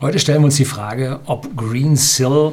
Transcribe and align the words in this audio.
Heute 0.00 0.20
stellen 0.20 0.42
wir 0.42 0.44
uns 0.44 0.54
die 0.54 0.64
Frage, 0.64 1.18
ob 1.26 1.56
Greensill 1.56 2.52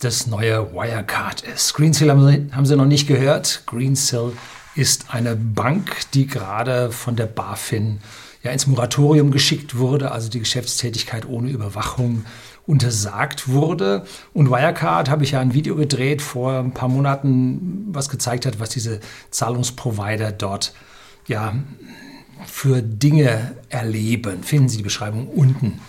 das 0.00 0.26
neue 0.26 0.74
Wirecard 0.74 1.40
ist. 1.40 1.72
Greensill 1.72 2.10
haben 2.10 2.28
Sie, 2.28 2.54
haben 2.54 2.66
Sie 2.66 2.76
noch 2.76 2.84
nicht 2.84 3.08
gehört. 3.08 3.62
Greensill 3.64 4.32
ist 4.74 5.06
eine 5.08 5.36
Bank, 5.36 5.96
die 6.12 6.26
gerade 6.26 6.92
von 6.92 7.16
der 7.16 7.28
BaFin 7.28 8.00
ja 8.42 8.50
ins 8.50 8.66
Moratorium 8.66 9.30
geschickt 9.30 9.78
wurde, 9.78 10.12
also 10.12 10.28
die 10.28 10.40
Geschäftstätigkeit 10.40 11.26
ohne 11.26 11.48
Überwachung 11.48 12.26
untersagt 12.66 13.48
wurde. 13.48 14.04
Und 14.34 14.50
Wirecard 14.50 15.08
habe 15.08 15.24
ich 15.24 15.30
ja 15.30 15.40
ein 15.40 15.54
Video 15.54 15.76
gedreht 15.76 16.20
vor 16.20 16.58
ein 16.58 16.72
paar 16.72 16.90
Monaten, 16.90 17.86
was 17.88 18.10
gezeigt 18.10 18.44
hat, 18.44 18.60
was 18.60 18.68
diese 18.68 19.00
Zahlungsprovider 19.30 20.30
dort 20.30 20.74
ja 21.26 21.54
für 22.44 22.82
Dinge 22.82 23.56
erleben. 23.70 24.42
Finden 24.42 24.68
Sie 24.68 24.76
die 24.76 24.82
Beschreibung 24.82 25.26
unten 25.28 25.80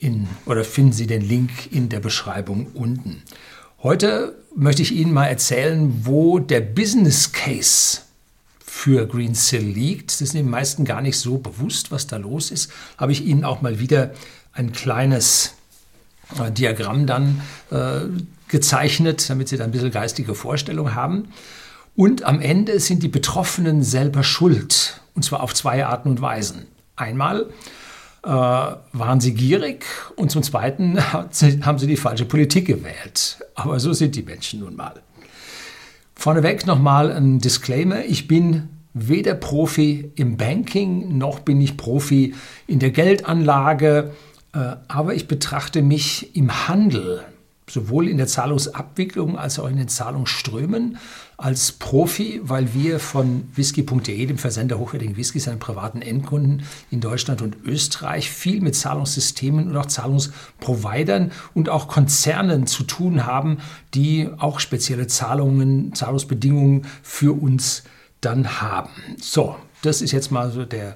in, 0.00 0.26
oder 0.46 0.64
finden 0.64 0.92
Sie 0.92 1.06
den 1.06 1.20
Link 1.20 1.70
in 1.70 1.88
der 1.88 2.00
Beschreibung 2.00 2.68
unten. 2.74 3.22
Heute 3.82 4.34
möchte 4.56 4.82
ich 4.82 4.92
Ihnen 4.92 5.12
mal 5.12 5.26
erzählen, 5.26 6.04
wo 6.04 6.38
der 6.38 6.60
Business 6.60 7.32
Case 7.32 8.00
für 8.58 9.06
Greensill 9.06 9.62
liegt. 9.62 10.10
Das 10.10 10.20
ist 10.22 10.34
den 10.34 10.48
meisten 10.48 10.84
gar 10.84 11.02
nicht 11.02 11.18
so 11.18 11.38
bewusst, 11.38 11.90
was 11.92 12.06
da 12.06 12.16
los 12.16 12.50
ist. 12.50 12.72
Habe 12.96 13.12
ich 13.12 13.24
Ihnen 13.24 13.44
auch 13.44 13.60
mal 13.60 13.78
wieder 13.78 14.12
ein 14.52 14.72
kleines 14.72 15.54
äh, 16.38 16.50
Diagramm 16.50 17.06
dann 17.06 17.42
äh, 17.70 18.00
gezeichnet, 18.48 19.28
damit 19.28 19.48
Sie 19.48 19.56
da 19.56 19.64
ein 19.64 19.70
bisschen 19.70 19.90
geistige 19.90 20.34
Vorstellung 20.34 20.94
haben. 20.94 21.28
Und 21.94 22.22
am 22.22 22.40
Ende 22.40 22.80
sind 22.80 23.02
die 23.02 23.08
Betroffenen 23.08 23.82
selber 23.82 24.22
schuld, 24.22 25.00
und 25.14 25.24
zwar 25.24 25.42
auf 25.42 25.54
zwei 25.54 25.84
Arten 25.84 26.08
und 26.08 26.22
Weisen. 26.22 26.66
Einmal 26.96 27.50
waren 28.22 29.20
sie 29.20 29.34
gierig 29.34 29.86
und 30.16 30.30
zum 30.30 30.42
Zweiten 30.42 30.98
haben 31.12 31.78
sie 31.78 31.86
die 31.86 31.96
falsche 31.96 32.24
Politik 32.26 32.66
gewählt. 32.66 33.38
Aber 33.54 33.80
so 33.80 33.92
sind 33.92 34.14
die 34.16 34.22
Menschen 34.22 34.60
nun 34.60 34.76
mal. 34.76 34.94
Vorneweg 36.14 36.66
nochmal 36.66 37.12
ein 37.12 37.38
Disclaimer. 37.38 38.04
Ich 38.04 38.28
bin 38.28 38.68
weder 38.92 39.34
Profi 39.34 40.12
im 40.16 40.36
Banking 40.36 41.16
noch 41.16 41.40
bin 41.40 41.60
ich 41.60 41.76
Profi 41.76 42.34
in 42.66 42.78
der 42.78 42.90
Geldanlage, 42.90 44.12
äh, 44.52 44.76
aber 44.88 45.14
ich 45.14 45.28
betrachte 45.28 45.80
mich 45.80 46.36
im 46.36 46.68
Handel 46.68 47.24
sowohl 47.68 48.08
in 48.08 48.16
der 48.16 48.26
Zahlungsabwicklung 48.26 49.38
als 49.38 49.58
auch 49.58 49.68
in 49.68 49.76
den 49.76 49.88
Zahlungsströmen 49.88 50.98
als 51.40 51.72
Profi, 51.72 52.40
weil 52.42 52.74
wir 52.74 53.00
von 53.00 53.48
whisky.de, 53.54 54.26
dem 54.26 54.36
Versender 54.36 54.78
hochwertigen 54.78 55.16
Whiskys, 55.16 55.48
an 55.48 55.58
privaten 55.58 56.02
Endkunden 56.02 56.64
in 56.90 57.00
Deutschland 57.00 57.40
und 57.40 57.56
Österreich, 57.64 58.30
viel 58.30 58.60
mit 58.60 58.76
Zahlungssystemen 58.76 59.68
und 59.68 59.76
auch 59.76 59.86
Zahlungsprovidern 59.86 61.32
und 61.54 61.70
auch 61.70 61.88
Konzernen 61.88 62.66
zu 62.66 62.82
tun 62.82 63.24
haben, 63.24 63.58
die 63.94 64.28
auch 64.38 64.60
spezielle 64.60 65.06
Zahlungen, 65.06 65.94
Zahlungsbedingungen 65.94 66.86
für 67.02 67.32
uns 67.32 67.84
dann 68.20 68.60
haben. 68.60 68.90
So, 69.20 69.56
das 69.82 70.02
ist 70.02 70.12
jetzt 70.12 70.30
mal 70.30 70.50
so 70.50 70.66
der, 70.66 70.94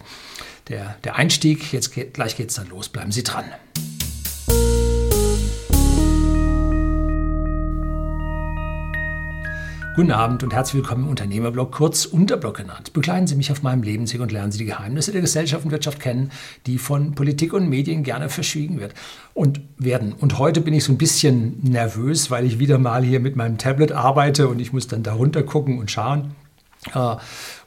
der, 0.69 0.97
der 1.05 1.17
Einstieg. 1.17 1.73
Jetzt 1.73 1.95
geht, 1.95 2.15
gleich 2.15 2.37
geht 2.37 2.51
es 2.51 2.57
dann 2.57 2.69
los. 2.69 2.91
Bleiben 2.91 3.13
Sie 3.13 3.23
dran. 3.23 3.45
Guten 9.95 10.11
Abend 10.11 10.43
und 10.43 10.53
herzlich 10.53 10.83
willkommen 10.83 11.05
im 11.05 11.11
Unternehmerblog, 11.11 11.71
kurz 11.71 12.05
Unterblog 12.05 12.57
genannt. 12.57 12.93
Begleiten 12.93 13.29
Sie 13.29 13.37
mich 13.37 13.53
auf 13.53 13.63
meinem 13.63 13.85
Lebensweg 13.85 14.21
und 14.21 14.33
lernen 14.33 14.51
Sie 14.51 14.59
die 14.59 14.65
Geheimnisse 14.65 15.13
der 15.13 15.21
Gesellschaft 15.21 15.65
und 15.65 15.71
Wirtschaft 15.71 16.01
kennen, 16.01 16.33
die 16.67 16.79
von 16.79 17.15
Politik 17.15 17.53
und 17.53 17.69
Medien 17.69 18.03
gerne 18.03 18.29
verschwiegen 18.29 18.81
wird 18.81 18.93
und 19.35 19.61
werden. 19.79 20.13
Und 20.13 20.41
heute 20.41 20.63
bin 20.63 20.75
ich 20.75 20.83
so 20.83 20.91
ein 20.91 20.99
bisschen 20.99 21.61
nervös, 21.63 22.29
weil 22.29 22.45
ich 22.45 22.59
wieder 22.59 22.79
mal 22.79 23.05
hier 23.05 23.21
mit 23.21 23.37
meinem 23.37 23.57
Tablet 23.57 23.93
arbeite 23.93 24.49
und 24.49 24.59
ich 24.59 24.73
muss 24.73 24.89
dann 24.89 25.05
darunter 25.05 25.45
gucken 25.45 25.79
und 25.79 25.93
schauen. 25.93 26.35
Uh, 26.95 27.17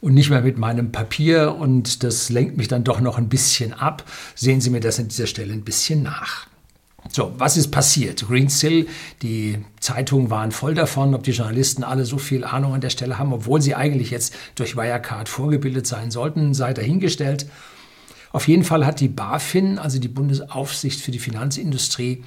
und 0.01 0.13
nicht 0.13 0.29
mehr 0.29 0.41
mit 0.41 0.57
meinem 0.57 0.91
Papier 0.91 1.55
und 1.55 2.03
das 2.03 2.29
lenkt 2.29 2.57
mich 2.57 2.67
dann 2.67 2.83
doch 2.83 2.99
noch 2.99 3.17
ein 3.17 3.29
bisschen 3.29 3.71
ab. 3.71 4.03
Sehen 4.35 4.59
Sie 4.59 4.69
mir 4.69 4.81
das 4.81 4.99
an 4.99 5.07
dieser 5.07 5.27
Stelle 5.27 5.53
ein 5.53 5.63
bisschen 5.63 6.03
nach. 6.03 6.45
So, 7.11 7.33
was 7.37 7.57
ist 7.57 7.71
passiert? 7.71 8.27
Greensill, 8.27 8.87
die 9.21 9.59
Zeitungen 9.79 10.29
waren 10.29 10.51
voll 10.51 10.73
davon, 10.73 11.15
ob 11.15 11.23
die 11.23 11.31
Journalisten 11.31 11.83
alle 11.83 12.05
so 12.05 12.17
viel 12.17 12.43
Ahnung 12.43 12.73
an 12.73 12.81
der 12.81 12.89
Stelle 12.89 13.17
haben, 13.17 13.33
obwohl 13.33 13.61
sie 13.61 13.75
eigentlich 13.75 14.11
jetzt 14.11 14.35
durch 14.55 14.75
Wirecard 14.75 15.29
vorgebildet 15.29 15.87
sein 15.87 16.11
sollten, 16.11 16.53
sei 16.53 16.73
dahingestellt. 16.73 17.47
Auf 18.31 18.47
jeden 18.47 18.63
Fall 18.63 18.85
hat 18.85 18.99
die 18.99 19.07
BaFin, 19.07 19.79
also 19.79 19.99
die 19.99 20.09
Bundesaufsicht 20.09 21.01
für 21.01 21.11
die 21.11 21.19
Finanzindustrie, 21.19 22.23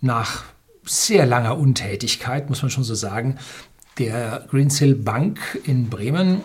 nach 0.00 0.44
sehr 0.84 1.26
langer 1.26 1.58
Untätigkeit, 1.58 2.48
muss 2.48 2.62
man 2.62 2.70
schon 2.70 2.84
so 2.84 2.94
sagen, 2.94 3.38
der 3.98 4.46
Greensill 4.50 4.94
Bank 4.94 5.40
in 5.64 5.88
Bremen 5.88 6.42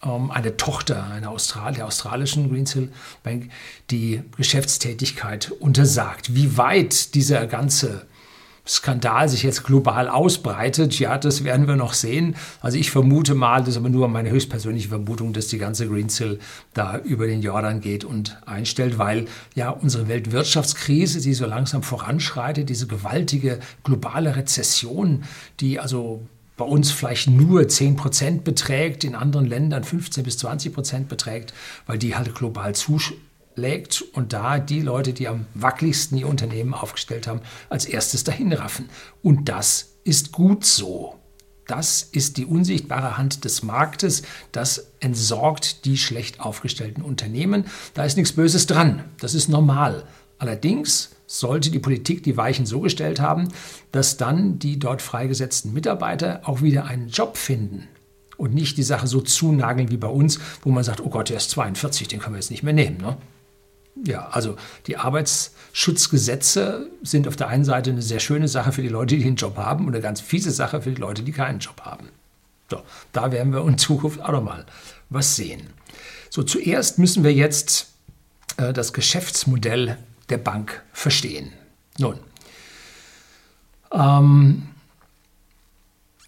eine 0.00 0.56
Tochter 0.56 1.04
einer 1.10 1.30
Austral 1.30 1.74
der 1.74 1.86
australischen 1.86 2.50
Greensill 2.50 2.90
Bank 3.22 3.50
die 3.90 4.22
Geschäftstätigkeit 4.36 5.50
untersagt. 5.50 6.34
Wie 6.34 6.56
weit 6.56 7.14
dieser 7.14 7.46
ganze 7.46 8.06
Skandal 8.66 9.28
sich 9.28 9.42
jetzt 9.42 9.64
global 9.64 10.08
ausbreitet, 10.08 10.98
ja, 10.98 11.18
das 11.18 11.44
werden 11.44 11.66
wir 11.66 11.76
noch 11.76 11.92
sehen. 11.92 12.36
Also 12.60 12.78
ich 12.78 12.90
vermute 12.90 13.34
mal, 13.34 13.60
das 13.60 13.70
ist 13.70 13.76
aber 13.76 13.88
nur 13.88 14.06
meine 14.08 14.30
höchstpersönliche 14.30 14.88
Vermutung, 14.88 15.32
dass 15.32 15.48
die 15.48 15.58
ganze 15.58 15.88
Greensill 15.88 16.38
da 16.72 16.98
über 16.98 17.26
den 17.26 17.42
Jordan 17.42 17.80
geht 17.80 18.04
und 18.04 18.38
einstellt, 18.46 18.96
weil 18.96 19.26
ja 19.54 19.70
unsere 19.70 20.08
Weltwirtschaftskrise, 20.08 21.20
die 21.20 21.34
so 21.34 21.46
langsam 21.46 21.82
voranschreitet, 21.82 22.68
diese 22.68 22.86
gewaltige 22.86 23.58
globale 23.82 24.36
Rezession, 24.36 25.24
die 25.58 25.80
also 25.80 26.22
bei 26.60 26.66
uns 26.66 26.90
vielleicht 26.90 27.30
nur 27.30 27.66
10 27.66 27.96
Prozent 27.96 28.44
beträgt, 28.44 29.02
in 29.02 29.14
anderen 29.14 29.46
Ländern 29.46 29.82
15 29.82 30.24
bis 30.24 30.36
20 30.36 30.74
Prozent 30.74 31.08
beträgt, 31.08 31.54
weil 31.86 31.96
die 31.96 32.14
halt 32.14 32.34
global 32.34 32.74
zuschlägt 32.74 34.02
und 34.12 34.34
da 34.34 34.58
die 34.58 34.82
Leute, 34.82 35.14
die 35.14 35.26
am 35.26 35.46
wackeligsten 35.54 36.18
ihr 36.18 36.28
Unternehmen 36.28 36.74
aufgestellt 36.74 37.26
haben, 37.26 37.40
als 37.70 37.86
erstes 37.86 38.24
dahin 38.24 38.52
raffen. 38.52 38.90
Und 39.22 39.48
das 39.48 39.94
ist 40.04 40.32
gut 40.32 40.66
so. 40.66 41.14
Das 41.66 42.02
ist 42.02 42.36
die 42.36 42.44
unsichtbare 42.44 43.16
Hand 43.16 43.46
des 43.46 43.62
Marktes. 43.62 44.22
Das 44.52 44.90
entsorgt 45.00 45.86
die 45.86 45.96
schlecht 45.96 46.40
aufgestellten 46.40 47.00
Unternehmen. 47.00 47.64
Da 47.94 48.04
ist 48.04 48.18
nichts 48.18 48.32
Böses 48.32 48.66
dran. 48.66 49.04
Das 49.18 49.32
ist 49.32 49.48
normal. 49.48 50.04
Allerdings 50.36 51.08
sollte 51.30 51.70
die 51.70 51.78
Politik 51.78 52.24
die 52.24 52.36
Weichen 52.36 52.66
so 52.66 52.80
gestellt 52.80 53.20
haben, 53.20 53.48
dass 53.92 54.16
dann 54.16 54.58
die 54.58 54.80
dort 54.80 55.00
freigesetzten 55.00 55.72
Mitarbeiter 55.72 56.40
auch 56.44 56.60
wieder 56.60 56.86
einen 56.86 57.08
Job 57.08 57.36
finden 57.36 57.86
und 58.36 58.52
nicht 58.52 58.76
die 58.78 58.82
Sache 58.82 59.06
so 59.06 59.20
zunageln 59.20 59.90
wie 59.90 59.96
bei 59.96 60.08
uns, 60.08 60.40
wo 60.62 60.70
man 60.70 60.82
sagt, 60.82 61.00
oh 61.00 61.08
Gott, 61.08 61.28
der 61.28 61.36
ist 61.36 61.50
42, 61.50 62.08
den 62.08 62.18
können 62.18 62.34
wir 62.34 62.40
jetzt 62.40 62.50
nicht 62.50 62.64
mehr 62.64 62.72
nehmen. 62.72 62.96
Ne? 62.96 63.16
Ja, 64.04 64.26
also 64.30 64.56
die 64.88 64.96
Arbeitsschutzgesetze 64.96 66.90
sind 67.02 67.28
auf 67.28 67.36
der 67.36 67.46
einen 67.46 67.64
Seite 67.64 67.90
eine 67.90 68.02
sehr 68.02 68.20
schöne 68.20 68.48
Sache 68.48 68.72
für 68.72 68.82
die 68.82 68.88
Leute, 68.88 69.16
die 69.16 69.24
einen 69.24 69.36
Job 69.36 69.56
haben 69.56 69.86
und 69.86 69.94
eine 69.94 70.02
ganz 70.02 70.20
fiese 70.20 70.50
Sache 70.50 70.82
für 70.82 70.90
die 70.90 71.00
Leute, 71.00 71.22
die 71.22 71.32
keinen 71.32 71.60
Job 71.60 71.80
haben. 71.82 72.08
So, 72.68 72.82
da 73.12 73.30
werden 73.30 73.52
wir 73.52 73.64
in 73.68 73.78
Zukunft 73.78 74.20
auch 74.20 74.32
nochmal 74.32 74.66
was 75.10 75.36
sehen. 75.36 75.62
So, 76.28 76.42
zuerst 76.42 76.98
müssen 76.98 77.22
wir 77.22 77.32
jetzt 77.32 77.92
äh, 78.56 78.72
das 78.72 78.92
Geschäftsmodell 78.92 79.96
der 80.30 80.38
Bank 80.38 80.82
verstehen. 80.92 81.52
Nun, 81.98 82.16
ähm, 83.92 84.62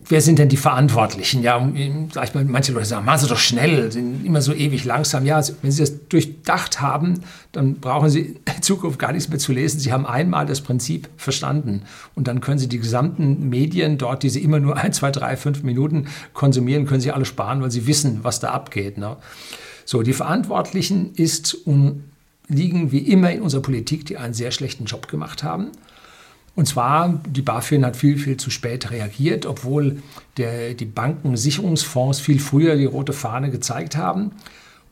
wer 0.08 0.20
sind 0.20 0.38
denn 0.38 0.48
die 0.48 0.56
Verantwortlichen? 0.56 1.42
Ja, 1.42 1.58
mal, 1.60 2.44
manche 2.44 2.72
Leute 2.72 2.86
sagen, 2.86 3.04
machen 3.04 3.20
Sie 3.20 3.28
doch 3.28 3.38
schnell, 3.38 3.92
sind 3.92 4.24
immer 4.24 4.42
so 4.42 4.52
ewig 4.52 4.84
langsam. 4.84 5.24
Ja, 5.24 5.40
wenn 5.62 5.70
Sie 5.70 5.80
das 5.80 6.08
durchdacht 6.08 6.80
haben, 6.80 7.20
dann 7.52 7.76
brauchen 7.76 8.10
Sie 8.10 8.40
in 8.44 8.62
Zukunft 8.62 8.98
gar 8.98 9.12
nichts 9.12 9.28
mehr 9.28 9.38
zu 9.38 9.52
lesen. 9.52 9.78
Sie 9.78 9.92
haben 9.92 10.06
einmal 10.06 10.46
das 10.46 10.60
Prinzip 10.60 11.08
verstanden 11.16 11.82
und 12.14 12.26
dann 12.28 12.40
können 12.40 12.58
Sie 12.58 12.68
die 12.68 12.78
gesamten 12.78 13.48
Medien 13.48 13.98
dort, 13.98 14.22
die 14.22 14.30
Sie 14.30 14.42
immer 14.42 14.60
nur 14.60 14.76
ein, 14.76 14.92
zwei, 14.92 15.10
drei, 15.10 15.36
fünf 15.36 15.62
Minuten 15.62 16.08
konsumieren, 16.32 16.86
können 16.86 17.00
Sie 17.00 17.12
alle 17.12 17.24
sparen, 17.24 17.62
weil 17.62 17.70
Sie 17.70 17.86
wissen, 17.86 18.20
was 18.22 18.40
da 18.40 18.50
abgeht. 18.50 18.98
Ne? 18.98 19.16
So, 19.84 20.02
die 20.02 20.12
Verantwortlichen 20.12 21.12
ist 21.14 21.54
um 21.66 22.04
liegen 22.52 22.92
wie 22.92 22.98
immer 22.98 23.30
in 23.32 23.42
unserer 23.42 23.62
Politik, 23.62 24.06
die 24.06 24.16
einen 24.16 24.34
sehr 24.34 24.50
schlechten 24.50 24.84
Job 24.84 25.08
gemacht 25.08 25.42
haben. 25.42 25.72
Und 26.54 26.68
zwar, 26.68 27.20
die 27.26 27.42
BaFin 27.42 27.84
hat 27.84 27.96
viel, 27.96 28.18
viel 28.18 28.36
zu 28.36 28.50
spät 28.50 28.90
reagiert, 28.90 29.46
obwohl 29.46 30.02
der, 30.36 30.74
die 30.74 30.84
Bankensicherungsfonds 30.84 32.20
viel 32.20 32.38
früher 32.38 32.76
die 32.76 32.84
rote 32.84 33.14
Fahne 33.14 33.50
gezeigt 33.50 33.96
haben. 33.96 34.32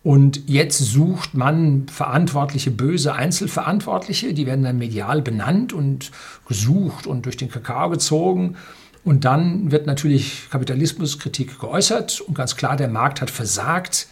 Und 0.03 0.49
jetzt 0.49 0.79
sucht 0.79 1.35
man 1.35 1.87
verantwortliche, 1.89 2.71
böse 2.71 3.13
Einzelverantwortliche, 3.13 4.33
die 4.33 4.47
werden 4.47 4.65
dann 4.65 4.79
medial 4.79 5.21
benannt 5.21 5.75
und 5.75 6.11
gesucht 6.49 7.07
und 7.07 7.27
durch 7.27 7.37
den 7.37 7.51
Kakao 7.51 7.91
gezogen. 7.91 8.57
Und 9.05 9.27
dann 9.27 9.71
wird 9.71 9.87
natürlich 9.87 10.49
Kapitalismuskritik 10.51 11.59
geäußert 11.59 12.23
und 12.23 12.35
ganz 12.35 12.57
klar, 12.57 12.77
der 12.77 12.89
Markt 12.89 13.21
hat 13.21 13.31
versagt. 13.31 14.07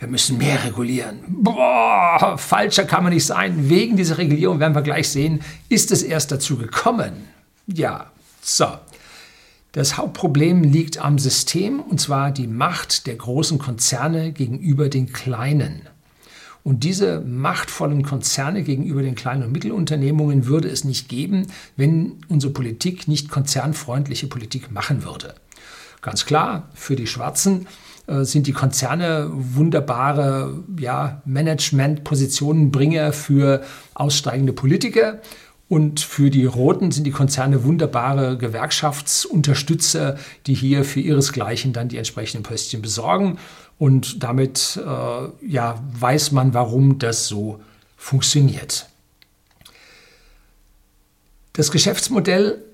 Wir 0.00 0.08
müssen 0.08 0.38
mehr 0.38 0.64
regulieren. 0.64 1.18
Boah, 1.28 2.36
falscher 2.38 2.84
kann 2.84 3.04
man 3.04 3.12
nicht 3.12 3.26
sein. 3.26 3.68
Wegen 3.68 3.96
dieser 3.96 4.16
Regulierung 4.16 4.58
werden 4.58 4.74
wir 4.74 4.82
gleich 4.82 5.10
sehen, 5.10 5.42
ist 5.68 5.92
es 5.92 6.02
erst 6.02 6.32
dazu 6.32 6.56
gekommen. 6.56 7.28
Ja, 7.66 8.10
so. 8.40 8.66
Das 9.72 9.98
Hauptproblem 9.98 10.64
liegt 10.64 10.98
am 10.98 11.18
System, 11.18 11.80
und 11.80 12.00
zwar 12.00 12.32
die 12.32 12.48
Macht 12.48 13.06
der 13.06 13.14
großen 13.14 13.58
Konzerne 13.58 14.32
gegenüber 14.32 14.88
den 14.88 15.12
kleinen. 15.12 15.82
Und 16.64 16.82
diese 16.82 17.20
machtvollen 17.20 18.02
Konzerne 18.02 18.62
gegenüber 18.62 19.02
den 19.02 19.14
kleinen 19.14 19.44
und 19.44 19.52
Mittelunternehmungen 19.52 20.46
würde 20.46 20.68
es 20.68 20.84
nicht 20.84 21.08
geben, 21.08 21.46
wenn 21.76 22.16
unsere 22.28 22.52
Politik 22.52 23.06
nicht 23.06 23.30
konzernfreundliche 23.30 24.26
Politik 24.26 24.72
machen 24.72 25.04
würde. 25.04 25.34
Ganz 26.02 26.24
klar, 26.24 26.68
für 26.74 26.96
die 26.96 27.06
Schwarzen 27.06 27.66
sind 28.24 28.46
die 28.46 28.52
Konzerne 28.52 29.28
wunderbare 29.32 30.62
ja, 30.78 31.22
Management-Positionenbringer 31.24 33.12
für 33.12 33.62
aussteigende 33.94 34.52
Politiker. 34.52 35.20
Und 35.68 36.00
für 36.00 36.30
die 36.30 36.46
Roten 36.46 36.90
sind 36.90 37.04
die 37.04 37.12
Konzerne 37.12 37.62
wunderbare 37.62 38.36
Gewerkschaftsunterstützer, 38.36 40.18
die 40.48 40.54
hier 40.54 40.84
für 40.84 40.98
ihresgleichen 40.98 41.72
dann 41.72 41.88
die 41.88 41.96
entsprechenden 41.96 42.42
Pöstchen 42.42 42.82
besorgen. 42.82 43.38
Und 43.78 44.22
damit 44.24 44.80
äh, 44.84 45.46
ja, 45.46 45.80
weiß 45.92 46.32
man, 46.32 46.54
warum 46.54 46.98
das 46.98 47.28
so 47.28 47.60
funktioniert. 47.96 48.88
Das 51.52 51.70
Geschäftsmodell 51.70 52.64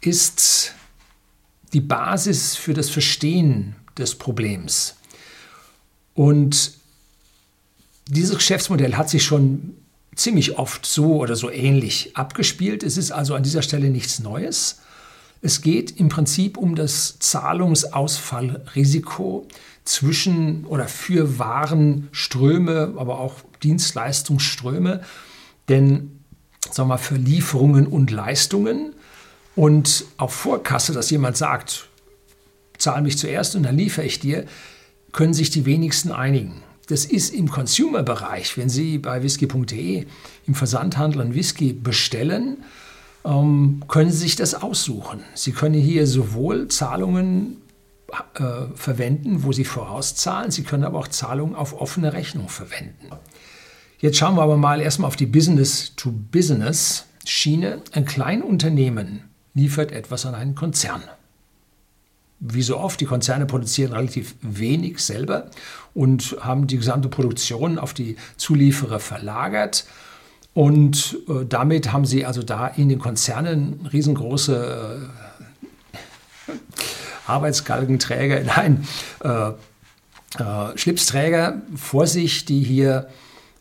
ist 0.00 0.74
die 1.72 1.80
Basis 1.80 2.56
für 2.56 2.74
das 2.74 2.90
Verstehen 2.90 3.76
des 3.98 4.14
Problems. 4.14 4.96
Und 6.14 6.72
dieses 8.06 8.36
Geschäftsmodell 8.36 8.96
hat 8.96 9.08
sich 9.08 9.24
schon 9.24 9.76
ziemlich 10.16 10.58
oft 10.58 10.84
so 10.84 11.16
oder 11.16 11.36
so 11.36 11.50
ähnlich 11.50 12.16
abgespielt. 12.16 12.82
Es 12.82 12.96
ist 12.96 13.12
also 13.12 13.34
an 13.34 13.42
dieser 13.42 13.60
Stelle 13.62 13.90
nichts 13.90 14.18
Neues. 14.18 14.80
Es 15.42 15.60
geht 15.62 15.98
im 15.98 16.10
Prinzip 16.10 16.58
um 16.58 16.74
das 16.74 17.18
Zahlungsausfallrisiko 17.18 19.48
zwischen 19.84 20.66
oder 20.66 20.86
für 20.88 21.38
Warenströme, 21.38 22.94
aber 22.98 23.20
auch 23.20 23.36
Dienstleistungsströme. 23.62 25.00
Denn 25.68 26.20
sagen 26.70 26.88
wir 26.88 26.94
mal, 26.94 26.98
für 26.98 27.16
Lieferungen 27.16 27.86
und 27.86 28.10
Leistungen 28.10 28.94
und 29.56 30.04
auf 30.16 30.32
Vorkasse, 30.34 30.92
dass 30.92 31.10
jemand 31.10 31.36
sagt, 31.36 31.89
zahl 32.80 33.02
mich 33.02 33.18
zuerst 33.18 33.56
und 33.56 33.64
dann 33.64 33.76
liefere 33.76 34.06
ich 34.06 34.18
dir, 34.18 34.46
können 35.12 35.34
sich 35.34 35.50
die 35.50 35.66
wenigsten 35.66 36.12
einigen. 36.12 36.62
Das 36.88 37.04
ist 37.04 37.32
im 37.32 37.50
Consumer-Bereich, 37.50 38.56
wenn 38.56 38.68
Sie 38.68 38.98
bei 38.98 39.22
whisky.de 39.22 40.06
im 40.46 40.54
Versandhandel 40.54 41.20
einen 41.20 41.34
Whisky 41.34 41.72
bestellen, 41.72 42.64
ähm, 43.24 43.84
können 43.86 44.10
Sie 44.10 44.18
sich 44.18 44.34
das 44.34 44.54
aussuchen. 44.54 45.20
Sie 45.34 45.52
können 45.52 45.80
hier 45.80 46.08
sowohl 46.08 46.66
Zahlungen 46.68 47.58
äh, 48.34 48.66
verwenden, 48.74 49.44
wo 49.44 49.52
Sie 49.52 49.64
vorauszahlen, 49.64 50.50
Sie 50.50 50.64
können 50.64 50.82
aber 50.82 50.98
auch 50.98 51.06
Zahlungen 51.08 51.54
auf 51.54 51.80
offene 51.80 52.12
Rechnung 52.12 52.48
verwenden. 52.48 53.10
Jetzt 54.00 54.16
schauen 54.16 54.34
wir 54.34 54.42
aber 54.42 54.56
mal 54.56 54.80
erstmal 54.80 55.06
auf 55.08 55.16
die 55.16 55.26
Business-to-Business-Schiene. 55.26 57.82
Ein 57.92 58.06
Kleinunternehmen 58.06 59.30
liefert 59.54 59.92
etwas 59.92 60.26
an 60.26 60.34
einen 60.34 60.56
Konzern 60.56 61.02
wie 62.40 62.62
so 62.62 62.78
oft, 62.78 63.00
die 63.00 63.04
Konzerne 63.04 63.46
produzieren 63.46 63.92
relativ 63.92 64.34
wenig 64.40 64.98
selber 65.00 65.50
und 65.94 66.36
haben 66.40 66.66
die 66.66 66.78
gesamte 66.78 67.08
Produktion 67.08 67.78
auf 67.78 67.94
die 67.94 68.16
Zulieferer 68.36 68.98
verlagert. 68.98 69.84
Und 70.54 71.18
äh, 71.28 71.44
damit 71.46 71.92
haben 71.92 72.06
sie 72.06 72.24
also 72.24 72.42
da 72.42 72.66
in 72.66 72.88
den 72.88 72.98
Konzernen 72.98 73.88
riesengroße 73.92 75.08
äh, 76.48 76.52
Arbeitsgalgenträger, 77.26 78.42
nein, 78.42 78.86
äh, 79.22 79.50
äh, 80.42 80.76
Schlipsträger 80.76 81.62
vor 81.76 82.06
sich, 82.06 82.46
die 82.46 82.62
hier 82.62 83.08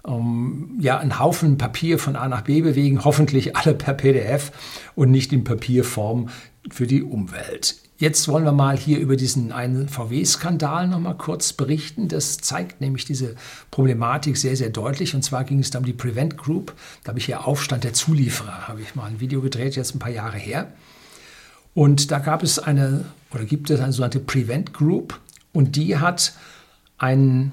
ähm, 0.08 0.78
ja, 0.80 0.98
einen 0.98 1.20
Haufen 1.20 1.58
Papier 1.58 2.00
von 2.00 2.16
A 2.16 2.28
nach 2.28 2.42
B 2.42 2.62
bewegen, 2.62 3.04
hoffentlich 3.04 3.56
alle 3.56 3.76
per 3.76 3.94
PDF 3.94 4.52
und 4.96 5.12
nicht 5.12 5.34
in 5.34 5.44
Papierform 5.44 6.30
für 6.70 6.88
die 6.88 7.04
Umwelt. 7.04 7.76
Jetzt 8.00 8.30
wollen 8.30 8.46
wir 8.46 8.54
mal 8.54 8.78
hier 8.78 8.98
über 8.98 9.18
diesen 9.18 9.51
einen 9.51 9.90
VW-Skandal 9.90 10.88
noch 10.88 11.01
mal 11.01 11.16
kurz 11.16 11.51
berichten. 11.51 12.07
Das 12.07 12.38
zeigt 12.38 12.80
nämlich 12.80 13.04
diese 13.04 13.36
Problematik 13.72 14.38
sehr, 14.38 14.56
sehr 14.56 14.69
deutlich. 14.69 15.16
Und 15.16 15.22
zwar 15.22 15.44
ging 15.44 15.60
es 15.60 15.69
da 15.69 15.80
um 15.80 15.86
die 15.86 15.92
Prevent 15.92 16.38
Group. 16.38 16.74
Da 17.04 17.10
habe 17.10 17.19
ich 17.19 17.25
hier 17.25 17.46
Aufstand 17.46 17.84
der 17.84 17.92
Zulieferer, 17.92 18.69
habe 18.69 18.81
ich 18.81 18.96
mal 18.96 19.04
ein 19.04 19.19
Video 19.19 19.42
gedreht, 19.42 19.75
jetzt 19.75 19.96
ein 19.96 20.00
paar 20.00 20.12
Jahre 20.12 20.38
her. 20.38 20.72
Und 21.74 22.10
da 22.10 22.19
gab 22.19 22.42
es 22.42 22.57
eine, 22.57 23.04
oder 23.34 23.44
gibt 23.44 23.69
es 23.69 23.81
eine 23.81 23.92
sogenannte 23.92 24.22
Prevent 24.22 24.74
Group. 24.74 25.19
Und 25.52 25.75
die 25.75 25.98
hat 25.98 26.31
einen 26.98 27.52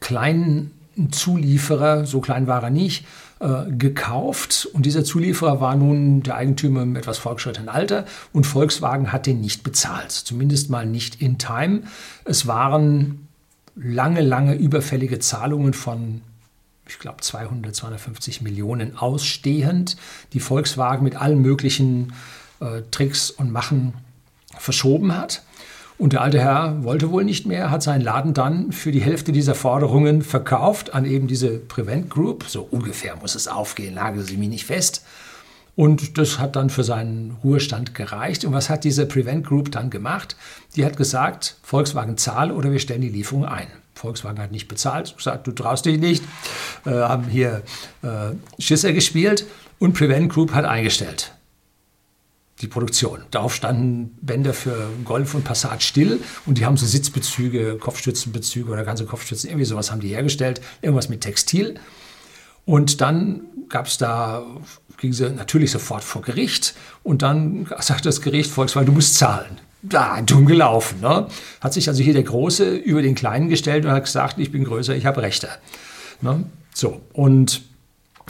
kleinen 0.00 0.72
Zulieferer, 1.10 2.06
so 2.06 2.20
klein 2.20 2.46
war 2.46 2.62
er 2.62 2.70
nicht, 2.70 3.06
äh, 3.40 3.70
gekauft 3.70 4.68
und 4.72 4.86
dieser 4.86 5.04
Zulieferer 5.04 5.60
war 5.60 5.76
nun 5.76 6.22
der 6.22 6.36
Eigentümer 6.36 6.82
im 6.82 6.96
etwas 6.96 7.18
fortgeschrittenen 7.18 7.68
Alter 7.68 8.06
und 8.32 8.46
Volkswagen 8.46 9.12
hat 9.12 9.26
den 9.26 9.40
nicht 9.40 9.62
bezahlt, 9.62 10.12
zumindest 10.12 10.70
mal 10.70 10.86
nicht 10.86 11.20
in 11.20 11.38
time. 11.38 11.82
Es 12.24 12.46
waren 12.46 13.28
lange, 13.76 14.20
lange 14.20 14.54
überfällige 14.54 15.18
Zahlungen 15.18 15.74
von 15.74 16.22
ich 16.86 16.98
glaube 16.98 17.22
200, 17.22 17.74
250 17.74 18.42
Millionen 18.42 18.96
ausstehend, 18.96 19.96
die 20.32 20.40
Volkswagen 20.40 21.02
mit 21.02 21.16
allen 21.16 21.40
möglichen 21.40 22.12
äh, 22.60 22.82
Tricks 22.90 23.30
und 23.30 23.50
Machen 23.52 23.94
verschoben 24.58 25.16
hat. 25.16 25.42
Und 25.96 26.12
der 26.12 26.22
alte 26.22 26.40
Herr 26.40 26.82
wollte 26.82 27.10
wohl 27.10 27.24
nicht 27.24 27.46
mehr, 27.46 27.70
hat 27.70 27.82
seinen 27.82 28.02
Laden 28.02 28.34
dann 28.34 28.72
für 28.72 28.90
die 28.90 29.00
Hälfte 29.00 29.30
dieser 29.30 29.54
Forderungen 29.54 30.22
verkauft 30.22 30.92
an 30.92 31.04
eben 31.04 31.28
diese 31.28 31.58
Prevent 31.58 32.10
Group. 32.10 32.44
So 32.48 32.66
ungefähr 32.68 33.16
muss 33.16 33.34
es 33.36 33.46
aufgehen, 33.46 33.94
lage 33.94 34.22
sie 34.22 34.36
mich 34.36 34.48
nicht 34.48 34.66
fest. 34.66 35.04
Und 35.76 36.18
das 36.18 36.38
hat 36.38 36.56
dann 36.56 36.70
für 36.70 36.84
seinen 36.84 37.36
Ruhestand 37.42 37.94
gereicht. 37.94 38.44
Und 38.44 38.52
was 38.52 38.70
hat 38.70 38.84
diese 38.84 39.06
Prevent 39.06 39.46
Group 39.46 39.70
dann 39.72 39.90
gemacht? 39.90 40.36
Die 40.76 40.84
hat 40.84 40.96
gesagt, 40.96 41.56
Volkswagen 41.62 42.16
zahl 42.16 42.50
oder 42.50 42.72
wir 42.72 42.78
stellen 42.80 43.00
die 43.00 43.08
Lieferung 43.08 43.44
ein. 43.44 43.66
Volkswagen 43.94 44.40
hat 44.40 44.50
nicht 44.50 44.66
bezahlt, 44.66 45.16
gesagt, 45.16 45.46
du 45.46 45.52
traust 45.52 45.86
dich 45.86 45.98
nicht, 45.98 46.24
äh, 46.84 46.90
haben 46.90 47.24
hier 47.24 47.62
äh, 48.02 48.32
Schisser 48.60 48.92
gespielt 48.92 49.46
und 49.78 49.94
Prevent 49.94 50.32
Group 50.32 50.52
hat 50.52 50.64
eingestellt 50.64 51.32
die 52.60 52.68
Produktion. 52.68 53.20
Darauf 53.30 53.54
standen 53.54 54.16
Bänder 54.20 54.54
für 54.54 54.88
Golf 55.04 55.34
und 55.34 55.44
Passat 55.44 55.82
still 55.82 56.20
und 56.46 56.58
die 56.58 56.64
haben 56.64 56.76
so 56.76 56.86
Sitzbezüge, 56.86 57.76
Kopfstützenbezüge 57.78 58.70
oder 58.70 58.84
ganze 58.84 59.06
Kopfstützen, 59.06 59.50
irgendwie 59.50 59.66
sowas 59.66 59.90
haben 59.90 60.00
die 60.00 60.08
hergestellt, 60.08 60.60
irgendwas 60.80 61.08
mit 61.08 61.20
Textil. 61.20 61.74
Und 62.64 63.00
dann 63.00 63.42
gab 63.68 63.86
es 63.86 63.98
da, 63.98 64.44
ging 64.98 65.12
sie 65.12 65.30
natürlich 65.30 65.70
sofort 65.70 66.04
vor 66.04 66.22
Gericht 66.22 66.74
und 67.02 67.22
dann 67.22 67.66
sagte 67.80 68.04
das 68.04 68.20
Gericht, 68.20 68.50
Volkswagen, 68.50 68.86
du 68.86 68.92
musst 68.92 69.16
zahlen. 69.16 69.60
Da, 69.82 70.22
dumm 70.22 70.46
gelaufen. 70.46 71.00
Ne? 71.00 71.26
Hat 71.60 71.74
sich 71.74 71.88
also 71.88 72.02
hier 72.02 72.14
der 72.14 72.22
Große 72.22 72.74
über 72.74 73.02
den 73.02 73.14
Kleinen 73.14 73.50
gestellt 73.50 73.84
und 73.84 73.90
hat 73.90 74.04
gesagt, 74.04 74.38
ich 74.38 74.50
bin 74.50 74.64
größer, 74.64 74.94
ich 74.94 75.04
habe 75.04 75.20
Rechte. 75.20 75.48
Ne? 76.22 76.44
So, 76.72 77.02
und 77.12 77.62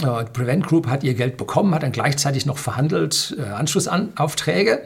äh, 0.03 0.25
Prevent 0.25 0.67
Group 0.67 0.89
hat 0.89 1.05
ihr 1.05 1.15
Geld 1.15 1.37
bekommen, 1.37 1.75
hat 1.75 1.83
dann 1.83 1.93
gleichzeitig 1.93 2.47
noch 2.47 2.59
verhandelt, 2.59 3.37
äh, 3.39 3.43
Anschlussaufträge. 3.43 4.83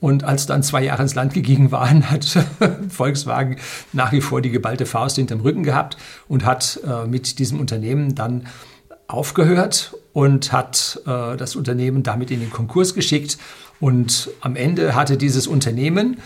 Und 0.00 0.24
als 0.24 0.44
dann 0.44 0.62
zwei 0.62 0.82
Jahre 0.82 1.02
ins 1.02 1.14
Land 1.14 1.32
gegangen 1.32 1.72
waren, 1.72 2.10
hat 2.10 2.24
Volkswagen 2.88 3.56
nach 3.92 4.12
wie 4.12 4.20
vor 4.20 4.42
die 4.42 4.50
geballte 4.50 4.86
Faust 4.86 5.16
hinterm 5.16 5.40
Rücken 5.40 5.62
gehabt 5.62 5.96
und 6.28 6.44
hat 6.44 6.80
äh, 6.86 7.06
mit 7.06 7.38
diesem 7.38 7.60
Unternehmen 7.60 8.14
dann 8.14 8.46
aufgehört 9.06 9.96
und 10.12 10.52
hat 10.52 11.00
äh, 11.06 11.36
das 11.36 11.56
Unternehmen 11.56 12.02
damit 12.02 12.30
in 12.30 12.40
den 12.40 12.50
Konkurs 12.50 12.94
geschickt. 12.94 13.38
Und 13.80 14.30
am 14.40 14.56
Ende 14.56 14.94
hatte 14.94 15.16
dieses 15.16 15.46
Unternehmen 15.46 16.18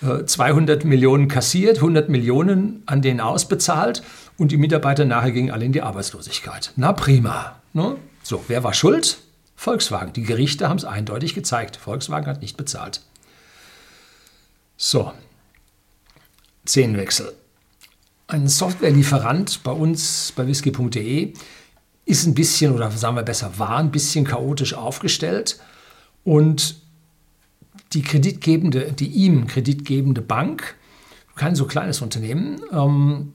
200 0.00 0.84
äh, 0.84 0.86
Millionen 0.86 1.28
kassiert, 1.28 1.76
100 1.76 2.08
Millionen 2.08 2.82
an 2.86 3.02
denen 3.02 3.20
ausbezahlt 3.20 4.02
und 4.38 4.50
die 4.50 4.56
Mitarbeiter 4.56 5.04
nachher 5.04 5.32
gingen 5.32 5.50
alle 5.50 5.64
in 5.64 5.72
die 5.72 5.82
Arbeitslosigkeit. 5.82 6.72
Na 6.76 6.92
prima. 6.92 7.59
Ne? 7.72 7.96
So, 8.22 8.44
wer 8.48 8.64
war 8.64 8.74
schuld? 8.74 9.18
Volkswagen. 9.56 10.12
Die 10.12 10.22
Gerichte 10.22 10.68
haben 10.68 10.78
es 10.78 10.84
eindeutig 10.84 11.34
gezeigt. 11.34 11.76
Volkswagen 11.76 12.26
hat 12.26 12.40
nicht 12.40 12.56
bezahlt. 12.56 13.02
So, 14.76 15.12
Szenenwechsel. 16.66 17.34
Ein 18.26 18.48
Softwarelieferant 18.48 19.62
bei 19.62 19.72
uns 19.72 20.32
bei 20.36 20.46
whisky.de 20.46 21.34
ist 22.06 22.26
ein 22.26 22.34
bisschen, 22.34 22.72
oder 22.72 22.90
sagen 22.90 23.16
wir 23.16 23.22
besser, 23.22 23.58
war 23.58 23.76
ein 23.76 23.90
bisschen 23.90 24.24
chaotisch 24.24 24.74
aufgestellt 24.74 25.60
und 26.24 26.76
die 27.92 28.02
kreditgebende, 28.02 28.92
die 28.92 29.08
ihm 29.08 29.46
kreditgebende 29.46 30.22
Bank 30.22 30.76
kein 31.34 31.54
so 31.54 31.66
kleines 31.66 32.02
Unternehmen, 32.02 32.60
ähm, 32.72 33.32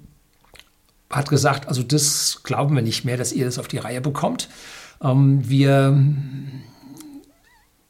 hat 1.10 1.30
gesagt, 1.30 1.68
also 1.68 1.84
das 1.84 2.42
glauben 2.44 2.76
wir 2.76 2.82
nicht 2.82 3.06
mehr, 3.06 3.18
dass 3.18 3.32
ihr 3.32 3.46
das 3.46 3.60
auf 3.60 3.68
die 3.68 3.78
Reihe 3.78 4.02
bekommt. 4.02 4.50
Ähm, 5.02 5.48
wir 5.48 6.06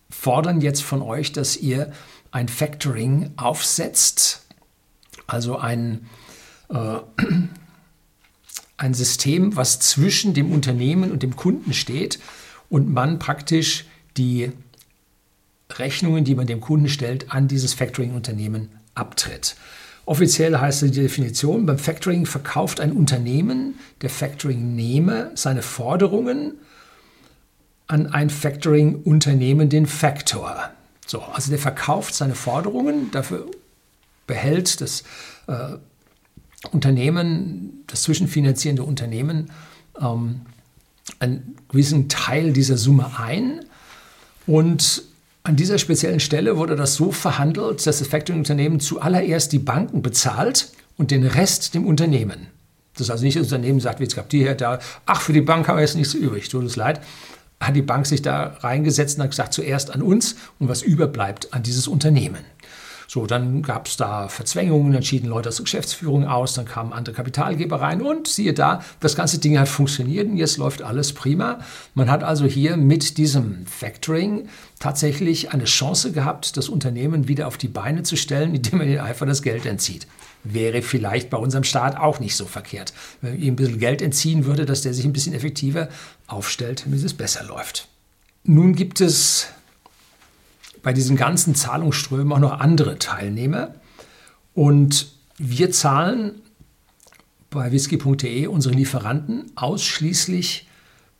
fordern 0.09 0.61
jetzt 0.61 0.83
von 0.83 1.01
euch, 1.01 1.31
dass 1.31 1.57
ihr 1.57 1.91
ein 2.31 2.47
Factoring 2.47 3.31
aufsetzt, 3.37 4.45
also 5.27 5.57
ein, 5.57 6.07
äh, 6.69 6.97
ein 8.77 8.93
System, 8.93 9.55
was 9.55 9.79
zwischen 9.79 10.33
dem 10.33 10.51
Unternehmen 10.51 11.11
und 11.11 11.23
dem 11.23 11.35
Kunden 11.35 11.73
steht 11.73 12.19
und 12.69 12.91
man 12.91 13.19
praktisch 13.19 13.85
die 14.17 14.51
Rechnungen, 15.71 16.25
die 16.25 16.35
man 16.35 16.47
dem 16.47 16.61
Kunden 16.61 16.89
stellt, 16.89 17.31
an 17.31 17.47
dieses 17.47 17.73
Factoring-Unternehmen 17.73 18.69
abtritt. 18.93 19.55
Offiziell 20.05 20.57
heißt 20.57 20.83
die 20.83 20.91
Definition, 20.91 21.65
beim 21.65 21.79
Factoring 21.79 22.25
verkauft 22.25 22.79
ein 22.79 22.91
Unternehmen, 22.91 23.79
der 24.01 24.09
Factoring-Nehmer, 24.11 25.31
seine 25.33 25.63
Forderungen 25.63 26.59
an 27.87 28.07
ein 28.07 28.29
Factoring-Unternehmen, 28.29 29.69
den 29.69 29.87
Factor. 29.87 30.69
So, 31.07 31.21
also 31.21 31.49
der 31.49 31.59
verkauft 31.59 32.13
seine 32.13 32.35
Forderungen, 32.35 33.09
dafür 33.11 33.47
behält 34.27 34.81
das 34.81 35.03
äh, 35.47 35.77
Unternehmen, 36.71 37.83
das 37.87 38.03
zwischenfinanzierende 38.03 38.83
Unternehmen, 38.83 39.51
ähm, 39.99 40.41
einen 41.19 41.55
gewissen 41.69 42.09
Teil 42.09 42.53
dieser 42.53 42.77
Summe 42.77 43.17
ein 43.19 43.65
und 44.47 45.03
an 45.45 45.55
dieser 45.55 45.77
speziellen 45.77 46.19
Stelle 46.19 46.57
wurde 46.57 46.75
das 46.75 46.95
so 46.95 47.11
verhandelt, 47.11 47.85
dass 47.85 47.99
das 47.99 48.07
Factoring-Unternehmen 48.07 48.79
zuallererst 48.79 49.53
die 49.53 49.59
Banken 49.59 50.01
bezahlt 50.01 50.69
und 50.97 51.11
den 51.11 51.23
Rest 51.23 51.75
dem 51.75 51.85
Unternehmen. 51.85 52.47
Das 52.93 53.03
ist 53.03 53.11
also 53.11 53.25
nicht 53.25 53.37
das 53.37 53.43
Unternehmen 53.43 53.79
sagt, 53.79 53.99
wie 53.99 54.05
es 54.05 54.15
gab 54.15 54.27
die 54.29 54.39
hier, 54.39 54.55
da, 54.55 54.79
ach, 55.05 55.21
für 55.21 55.33
die 55.33 55.41
Bank 55.41 55.67
haben 55.67 55.77
wir 55.77 55.81
jetzt 55.81 55.95
nichts 55.95 56.15
übrig, 56.15 56.49
tut 56.49 56.63
uns 56.63 56.75
leid. 56.75 56.99
Hat 57.59 57.75
die 57.75 57.83
Bank 57.83 58.07
sich 58.07 58.23
da 58.23 58.57
reingesetzt 58.61 59.17
und 59.17 59.23
hat 59.23 59.29
gesagt, 59.29 59.53
zuerst 59.53 59.91
an 59.91 60.01
uns 60.01 60.35
und 60.57 60.67
was 60.67 60.81
überbleibt 60.81 61.53
an 61.53 61.61
dieses 61.61 61.87
Unternehmen. 61.87 62.43
So, 63.07 63.25
dann 63.25 63.61
gab 63.61 63.87
es 63.87 63.97
da 63.97 64.27
Verzwängungen, 64.27 64.93
dann 64.93 65.03
schieden 65.03 65.27
Leute 65.27 65.49
aus 65.49 65.57
der 65.57 65.63
Geschäftsführung 65.63 66.27
aus, 66.27 66.53
dann 66.53 66.65
kamen 66.65 66.93
andere 66.93 67.15
Kapitalgeber 67.15 67.81
rein 67.81 68.01
und 68.01 68.27
siehe 68.27 68.53
da, 68.53 68.81
das 68.99 69.15
ganze 69.15 69.39
Ding 69.39 69.59
hat 69.59 69.67
funktioniert 69.67 70.27
und 70.27 70.37
jetzt 70.37 70.57
läuft 70.57 70.81
alles 70.81 71.13
prima. 71.13 71.59
Man 71.93 72.09
hat 72.09 72.23
also 72.23 72.45
hier 72.45 72.77
mit 72.77 73.17
diesem 73.17 73.65
Factoring 73.65 74.47
tatsächlich 74.79 75.51
eine 75.51 75.65
Chance 75.65 76.11
gehabt, 76.11 76.57
das 76.57 76.69
Unternehmen 76.69 77.27
wieder 77.27 77.47
auf 77.47 77.57
die 77.57 77.67
Beine 77.67 78.03
zu 78.03 78.15
stellen, 78.15 78.55
indem 78.55 78.79
man 78.79 78.87
ihnen 78.87 78.99
einfach 78.99 79.25
das 79.25 79.41
Geld 79.41 79.65
entzieht. 79.65 80.07
Wäre 80.43 80.81
vielleicht 80.81 81.29
bei 81.29 81.37
unserem 81.37 81.63
Staat 81.63 81.97
auch 81.97 82.19
nicht 82.19 82.35
so 82.35 82.45
verkehrt. 82.45 82.93
Wenn 83.21 83.33
man 83.33 83.41
ihm 83.41 83.53
ein 83.53 83.55
bisschen 83.55 83.79
Geld 83.79 84.01
entziehen 84.01 84.45
würde, 84.45 84.65
dass 84.65 84.81
der 84.81 84.93
sich 84.93 85.05
ein 85.05 85.13
bisschen 85.13 85.33
effektiver 85.33 85.89
aufstellt, 86.27 86.85
damit 86.85 87.03
es 87.03 87.13
besser 87.13 87.43
läuft. 87.43 87.87
Nun 88.43 88.75
gibt 88.75 89.01
es 89.01 89.47
bei 90.85 90.93
diesen 90.93 91.15
ganzen 91.15 91.55
Zahlungsströmen 91.55 92.31
auch 92.31 92.39
noch 92.39 92.59
andere 92.59 92.99
Teilnehmer. 92.99 93.73
Und 94.53 95.07
wir 95.39 95.71
zahlen 95.71 96.43
bei 97.49 97.71
whisky.de 97.71 98.45
unsere 98.45 98.75
Lieferanten 98.75 99.51
ausschließlich 99.55 100.69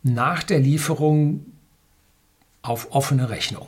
nach 0.04 0.44
der 0.44 0.60
Lieferung 0.60 1.48
auf 2.62 2.92
offene 2.92 3.32
Rechnung. 3.32 3.66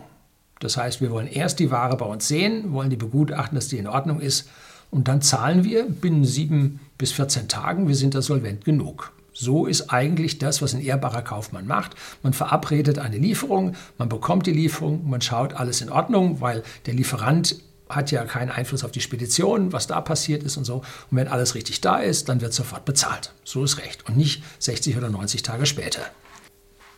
Das 0.59 0.77
heißt, 0.77 1.01
wir 1.01 1.09
wollen 1.09 1.25
erst 1.25 1.57
die 1.57 1.71
Ware 1.71 1.97
bei 1.97 2.05
uns 2.05 2.27
sehen, 2.27 2.73
wollen 2.73 2.91
die 2.91 2.95
begutachten, 2.95 3.55
dass 3.55 3.67
die 3.67 3.79
in 3.79 3.87
Ordnung 3.87 4.21
ist 4.21 4.47
und 4.91 5.07
dann 5.07 5.23
zahlen 5.23 5.63
wir 5.63 5.89
binnen 5.89 6.25
sieben 6.25 6.79
bis 6.99 7.11
14 7.11 7.47
Tagen. 7.47 7.87
Wir 7.87 7.95
sind 7.95 8.13
da 8.13 8.21
solvent 8.21 8.65
genug. 8.65 9.13
So 9.39 9.67
ist 9.67 9.93
eigentlich 9.93 10.39
das, 10.39 10.63
was 10.63 10.73
ein 10.73 10.81
ehrbarer 10.81 11.21
Kaufmann 11.21 11.67
macht. 11.67 11.95
Man 12.23 12.33
verabredet 12.33 12.97
eine 12.97 13.19
Lieferung, 13.19 13.75
man 13.99 14.09
bekommt 14.09 14.47
die 14.47 14.51
Lieferung, 14.51 15.07
man 15.07 15.21
schaut 15.21 15.53
alles 15.53 15.81
in 15.81 15.91
Ordnung, 15.91 16.41
weil 16.41 16.63
der 16.87 16.95
Lieferant 16.95 17.55
hat 17.87 18.09
ja 18.09 18.25
keinen 18.25 18.49
Einfluss 18.49 18.83
auf 18.83 18.91
die 18.91 18.99
Spedition, 18.99 19.71
was 19.71 19.85
da 19.85 20.01
passiert 20.01 20.41
ist 20.41 20.57
und 20.57 20.65
so. 20.65 20.77
Und 20.77 21.17
wenn 21.17 21.27
alles 21.27 21.53
richtig 21.53 21.81
da 21.81 21.97
ist, 21.97 22.29
dann 22.29 22.41
wird 22.41 22.51
sofort 22.51 22.83
bezahlt. 22.85 23.31
So 23.43 23.63
ist 23.63 23.77
recht. 23.77 24.07
Und 24.07 24.17
nicht 24.17 24.43
60 24.57 24.97
oder 24.97 25.11
90 25.11 25.43
Tage 25.43 25.67
später. 25.67 26.01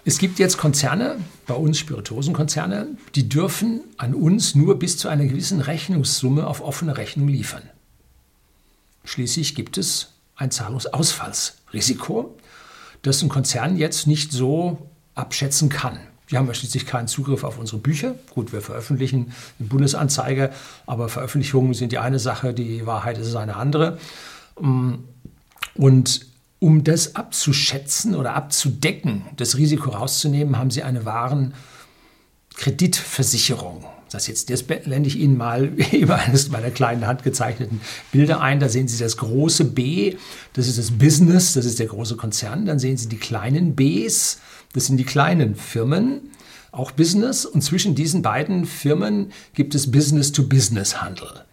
Es 0.06 0.18
gibt 0.18 0.40
jetzt 0.40 0.58
Konzerne, 0.58 1.18
bei 1.46 1.56
uns 1.56 1.78
Spirituosenkonzerne, 1.78 2.88
die 3.16 3.28
dürfen 3.28 3.82
an 3.98 4.14
uns 4.16 4.56
nur 4.56 4.80
bis 4.80 4.98
zu 4.98 5.10
einer 5.10 5.26
gewissen 5.26 5.60
Rechnungssumme 5.60 6.48
auf 6.48 6.62
offene 6.62 6.96
Rechnung 6.96 7.28
liefern. 7.28 7.64
Schließlich 9.04 9.56
gibt 9.56 9.78
es 9.78 10.14
ein 10.40 10.52
Zahlungsausfallsrisiko, 10.52 12.36
das 13.04 13.22
ein 13.22 13.30
Konzern 13.30 13.78
jetzt 13.78 14.08
nicht 14.08 14.32
so 14.32 14.90
abschätzen 15.14 15.70
kann. 15.70 16.00
Wir 16.28 16.40
haben 16.40 16.48
ja 16.48 16.54
schließlich 16.54 16.86
keinen 16.86 17.08
Zugriff 17.08 17.44
auf 17.44 17.60
unsere 17.60 17.80
Bücher. 17.80 18.16
Gut, 18.34 18.54
wir 18.54 18.62
veröffentlichen 18.62 19.34
eine 19.60 19.68
Bundesanzeige, 19.68 20.52
aber 20.86 21.10
Veröffentlichungen 21.10 21.74
sind 21.74 21.92
die 21.92 21.98
eine 21.98 22.20
Sache, 22.20 22.54
die 22.54 22.86
Wahrheit 22.86 23.18
ist 23.18 23.36
eine 23.36 23.56
andere. 23.56 23.98
Und 24.56 26.28
um 26.60 26.84
das 26.84 27.16
abzuschätzen 27.16 28.14
oder 28.16 28.36
abzudecken, 28.36 29.24
das 29.38 29.58
Risiko 29.58 29.90
rauszunehmen, 29.90 30.58
haben 30.58 30.70
sie 30.72 30.84
eine 30.84 31.06
Warenkreditversicherung 31.06 33.86
das 34.14 34.28
jetzt, 34.28 34.50
das 34.50 34.64
blende 34.64 35.08
ich 35.08 35.18
Ihnen 35.18 35.38
mal 35.38 35.66
über 35.92 36.16
eines 36.16 36.50
meiner 36.50 36.72
kleinen 36.72 37.08
handgezeichneten 37.08 37.82
Bilder 38.12 38.42
ein. 38.42 38.60
Da 38.60 38.70
sehen 38.70 38.88
Sie 38.88 39.02
das 39.02 39.18
große 39.18 39.66
B, 39.66 40.16
das 40.54 40.68
ist 40.68 40.78
das 40.78 40.92
Business, 40.92 41.54
das 41.54 41.66
ist 41.66 41.80
der 41.80 41.88
große 41.88 42.16
Konzern. 42.16 42.66
Dann 42.66 42.80
sehen 42.80 42.98
Sie 42.98 43.10
die 43.10 43.18
kleinen 43.18 43.76
Bs, 43.76 44.40
das 44.74 44.86
sind 44.86 44.98
die 44.98 45.06
kleinen 45.06 45.56
Firmen, 45.56 46.32
auch 46.72 46.92
Business. 46.92 47.46
Und 47.46 47.62
zwischen 47.62 47.96
diesen 47.96 48.22
beiden 48.22 48.66
Firmen 48.66 49.32
gibt 49.54 49.76
es 49.76 49.92
Business-to-Business-Handel. 49.92 51.46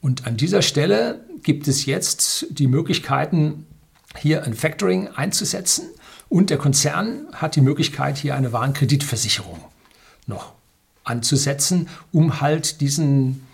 Und 0.00 0.26
an 0.26 0.36
dieser 0.36 0.62
Stelle 0.62 1.24
gibt 1.42 1.68
es 1.68 1.86
jetzt 1.86 2.46
die 2.50 2.66
Möglichkeiten, 2.66 3.66
hier 4.16 4.44
ein 4.44 4.54
Factoring 4.54 5.08
einzusetzen. 5.08 5.86
Und 6.28 6.50
der 6.50 6.58
Konzern 6.58 7.26
hat 7.32 7.56
die 7.56 7.60
Möglichkeit, 7.60 8.18
hier 8.18 8.34
eine 8.34 8.52
Warenkreditversicherung 8.52 9.58
noch 10.26 10.57
anzusetzen, 11.08 11.88
um 12.12 12.40
halt 12.40 12.80
diesen, 12.80 13.46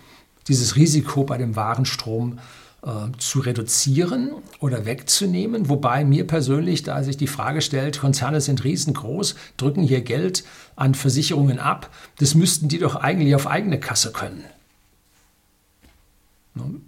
dieses 0.48 0.76
Risiko 0.76 1.24
bei 1.24 1.38
dem 1.38 1.56
Warenstrom 1.56 2.38
äh, 2.84 2.90
zu 3.18 3.40
reduzieren 3.40 4.30
oder 4.60 4.84
wegzunehmen. 4.84 5.68
Wobei 5.68 6.04
mir 6.04 6.26
persönlich, 6.26 6.82
da 6.82 7.02
sich 7.02 7.16
die 7.16 7.26
Frage 7.26 7.62
stellt, 7.62 8.00
Konzerne 8.00 8.40
sind 8.40 8.62
riesengroß, 8.62 9.36
drücken 9.56 9.82
hier 9.82 10.02
Geld 10.02 10.44
an 10.76 10.94
Versicherungen 10.94 11.58
ab, 11.58 11.90
das 12.18 12.34
müssten 12.34 12.68
die 12.68 12.78
doch 12.78 12.96
eigentlich 12.96 13.34
auf 13.34 13.46
eigene 13.46 13.80
Kasse 13.80 14.12
können. 14.12 14.44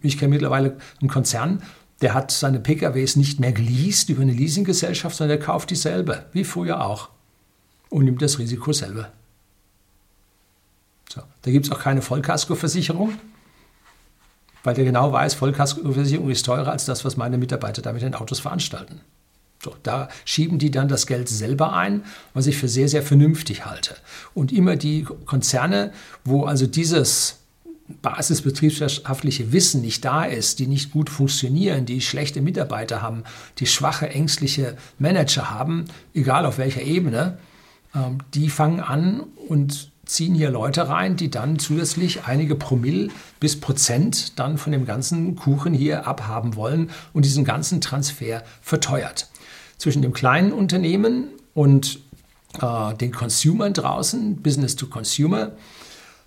Ich 0.02 0.18
kenne 0.18 0.30
mittlerweile 0.30 0.76
einen 1.00 1.10
Konzern, 1.10 1.62
der 2.02 2.14
hat 2.14 2.30
seine 2.30 2.60
PKWs 2.60 3.16
nicht 3.16 3.40
mehr 3.40 3.52
geleast 3.52 4.10
über 4.10 4.22
eine 4.22 4.32
Leasinggesellschaft, 4.32 5.16
sondern 5.16 5.38
der 5.38 5.46
kauft 5.46 5.70
dieselbe, 5.70 6.26
wie 6.32 6.44
früher 6.44 6.84
auch, 6.84 7.08
und 7.88 8.04
nimmt 8.04 8.20
das 8.20 8.38
Risiko 8.38 8.72
selber. 8.72 9.10
So, 11.08 11.22
da 11.42 11.50
gibt 11.50 11.66
es 11.66 11.72
auch 11.72 11.80
keine 11.80 12.02
Vollkaskoversicherung, 12.02 13.12
weil 14.64 14.74
der 14.74 14.84
genau 14.84 15.12
weiß, 15.12 15.34
Vollkaskoversicherung 15.34 16.30
ist 16.30 16.44
teurer 16.44 16.72
als 16.72 16.84
das, 16.84 17.04
was 17.04 17.16
meine 17.16 17.38
Mitarbeiter 17.38 17.82
da 17.82 17.92
mit 17.92 18.02
den 18.02 18.14
Autos 18.14 18.40
veranstalten. 18.40 19.00
So, 19.62 19.74
da 19.82 20.08
schieben 20.24 20.58
die 20.58 20.70
dann 20.70 20.88
das 20.88 21.06
Geld 21.06 21.28
selber 21.28 21.72
ein, 21.72 22.04
was 22.34 22.46
ich 22.46 22.56
für 22.56 22.68
sehr, 22.68 22.88
sehr 22.88 23.02
vernünftig 23.02 23.64
halte. 23.64 23.96
Und 24.34 24.52
immer 24.52 24.76
die 24.76 25.06
Konzerne, 25.24 25.92
wo 26.24 26.44
also 26.44 26.66
dieses 26.66 27.38
basisbetriebswirtschaftliche 28.02 29.52
Wissen 29.52 29.80
nicht 29.80 30.04
da 30.04 30.24
ist, 30.24 30.58
die 30.58 30.66
nicht 30.66 30.90
gut 30.90 31.08
funktionieren, 31.08 31.86
die 31.86 32.00
schlechte 32.00 32.40
Mitarbeiter 32.40 33.00
haben, 33.00 33.24
die 33.58 33.66
schwache, 33.66 34.08
ängstliche 34.08 34.76
Manager 34.98 35.50
haben, 35.50 35.86
egal 36.14 36.46
auf 36.46 36.58
welcher 36.58 36.82
Ebene, 36.82 37.38
ähm, 37.94 38.18
die 38.34 38.50
fangen 38.50 38.80
an 38.80 39.20
und 39.48 39.90
ziehen 40.06 40.34
hier 40.34 40.50
Leute 40.50 40.88
rein, 40.88 41.16
die 41.16 41.30
dann 41.30 41.58
zusätzlich 41.58 42.24
einige 42.24 42.54
Promille 42.54 43.08
bis 43.40 43.60
Prozent 43.60 44.38
dann 44.38 44.56
von 44.56 44.72
dem 44.72 44.86
ganzen 44.86 45.36
Kuchen 45.36 45.74
hier 45.74 46.06
abhaben 46.06 46.56
wollen 46.56 46.90
und 47.12 47.24
diesen 47.24 47.44
ganzen 47.44 47.80
Transfer 47.80 48.42
verteuert. 48.62 49.28
Zwischen 49.78 50.02
dem 50.02 50.12
kleinen 50.12 50.52
Unternehmen 50.52 51.28
und 51.52 52.00
äh, 52.62 52.94
den 52.94 53.12
Consumern 53.12 53.74
draußen, 53.74 54.36
Business 54.36 54.76
to 54.76 54.86
Consumer, 54.86 55.52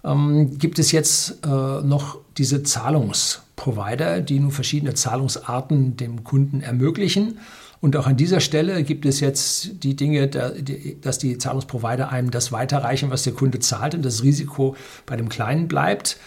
ähm, 0.03 0.57
gibt 0.57 0.77
es 0.77 0.91
jetzt 0.91 1.39
äh, 1.45 1.47
noch 1.47 2.19
diese 2.37 2.63
Zahlungsprovider, 2.63 4.21
die 4.21 4.39
nun 4.39 4.51
verschiedene 4.51 4.93
Zahlungsarten 4.93 5.97
dem 5.97 6.23
Kunden 6.23 6.61
ermöglichen. 6.61 7.39
Und 7.81 7.95
auch 7.95 8.07
an 8.07 8.17
dieser 8.17 8.41
Stelle 8.41 8.83
gibt 8.83 9.05
es 9.05 9.21
jetzt 9.21 9.83
die 9.83 9.95
Dinge, 9.95 10.27
dass 10.27 11.17
die 11.17 11.37
Zahlungsprovider 11.37 12.09
einem 12.11 12.29
das 12.29 12.51
weiterreichen, 12.51 13.09
was 13.09 13.23
der 13.23 13.33
Kunde 13.33 13.59
zahlt 13.59 13.95
und 13.95 14.03
das 14.03 14.21
Risiko 14.21 14.75
bei 15.05 15.15
dem 15.15 15.29
Kleinen 15.29 15.67
bleibt. 15.67 16.17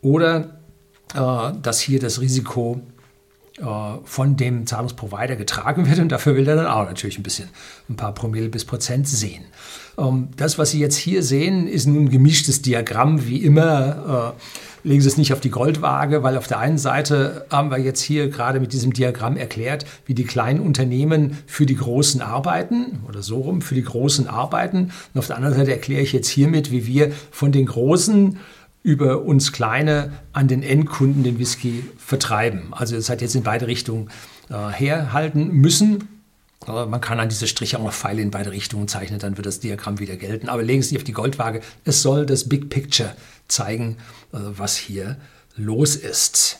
Oder 0.00 0.58
äh, 1.14 1.52
dass 1.62 1.80
hier 1.80 2.00
das 2.00 2.20
Risiko 2.20 2.80
äh, 3.58 3.64
von 4.04 4.36
dem 4.36 4.66
Zahlungsprovider 4.66 5.36
getragen 5.36 5.88
wird 5.88 5.98
und 5.98 6.10
dafür 6.10 6.36
will 6.36 6.48
er 6.48 6.56
dann 6.56 6.66
auch 6.66 6.84
natürlich 6.84 7.18
ein 7.18 7.22
bisschen, 7.22 7.48
ein 7.88 7.96
paar 7.96 8.14
Promille 8.14 8.48
bis 8.48 8.64
Prozent 8.64 9.08
sehen. 9.08 9.44
Ähm, 9.98 10.28
das, 10.36 10.58
was 10.58 10.70
Sie 10.70 10.78
jetzt 10.78 10.96
hier 10.96 11.22
sehen, 11.22 11.66
ist 11.66 11.86
nun 11.86 12.04
ein 12.04 12.10
gemischtes 12.10 12.62
Diagramm, 12.62 13.26
wie 13.26 13.38
immer. 13.38 14.34
Äh, 14.36 14.88
legen 14.88 15.00
Sie 15.00 15.08
es 15.08 15.16
nicht 15.16 15.32
auf 15.32 15.40
die 15.40 15.50
Goldwaage, 15.50 16.22
weil 16.22 16.36
auf 16.36 16.46
der 16.46 16.60
einen 16.60 16.78
Seite 16.78 17.46
haben 17.50 17.70
wir 17.70 17.78
jetzt 17.78 18.00
hier 18.00 18.28
gerade 18.28 18.60
mit 18.60 18.72
diesem 18.72 18.92
Diagramm 18.92 19.36
erklärt, 19.36 19.84
wie 20.06 20.14
die 20.14 20.24
kleinen 20.24 20.60
Unternehmen 20.60 21.38
für 21.46 21.66
die 21.66 21.76
Großen 21.76 22.22
arbeiten 22.22 23.00
oder 23.08 23.22
so 23.22 23.40
rum, 23.40 23.60
für 23.60 23.74
die 23.74 23.82
Großen 23.82 24.28
arbeiten. 24.28 24.92
Und 25.12 25.18
auf 25.18 25.26
der 25.26 25.36
anderen 25.36 25.56
Seite 25.56 25.72
erkläre 25.72 26.02
ich 26.02 26.12
jetzt 26.12 26.28
hiermit, 26.28 26.70
wie 26.70 26.86
wir 26.86 27.12
von 27.30 27.52
den 27.52 27.66
Großen 27.66 28.38
über 28.84 29.22
uns 29.22 29.52
Kleine 29.52 30.12
an 30.32 30.48
den 30.48 30.62
Endkunden 30.62 31.24
den 31.24 31.38
Whisky 31.38 31.84
vertreiben. 31.98 32.68
Also 32.70 32.96
es 32.96 33.10
hat 33.10 33.20
jetzt 33.20 33.34
in 33.34 33.42
beide 33.42 33.66
Richtungen 33.66 34.08
äh, 34.48 34.54
herhalten 34.72 35.48
müssen. 35.52 36.17
Aber 36.68 36.84
man 36.84 37.00
kann 37.00 37.18
an 37.18 37.30
diese 37.30 37.46
Striche 37.46 37.78
auch 37.78 37.82
noch 37.82 37.94
Pfeile 37.94 38.20
in 38.20 38.30
beide 38.30 38.52
Richtungen 38.52 38.88
zeichnen, 38.88 39.18
dann 39.18 39.38
wird 39.38 39.46
das 39.46 39.58
Diagramm 39.58 40.00
wieder 40.00 40.16
gelten. 40.16 40.50
Aber 40.50 40.62
legen 40.62 40.82
Sie 40.82 40.98
auf 40.98 41.04
die 41.04 41.12
Goldwaage. 41.12 41.62
Es 41.86 42.02
soll 42.02 42.26
das 42.26 42.46
Big 42.46 42.68
Picture 42.68 43.16
zeigen, 43.48 43.96
äh, 44.34 44.38
was 44.38 44.76
hier 44.76 45.16
los 45.56 45.96
ist. 45.96 46.58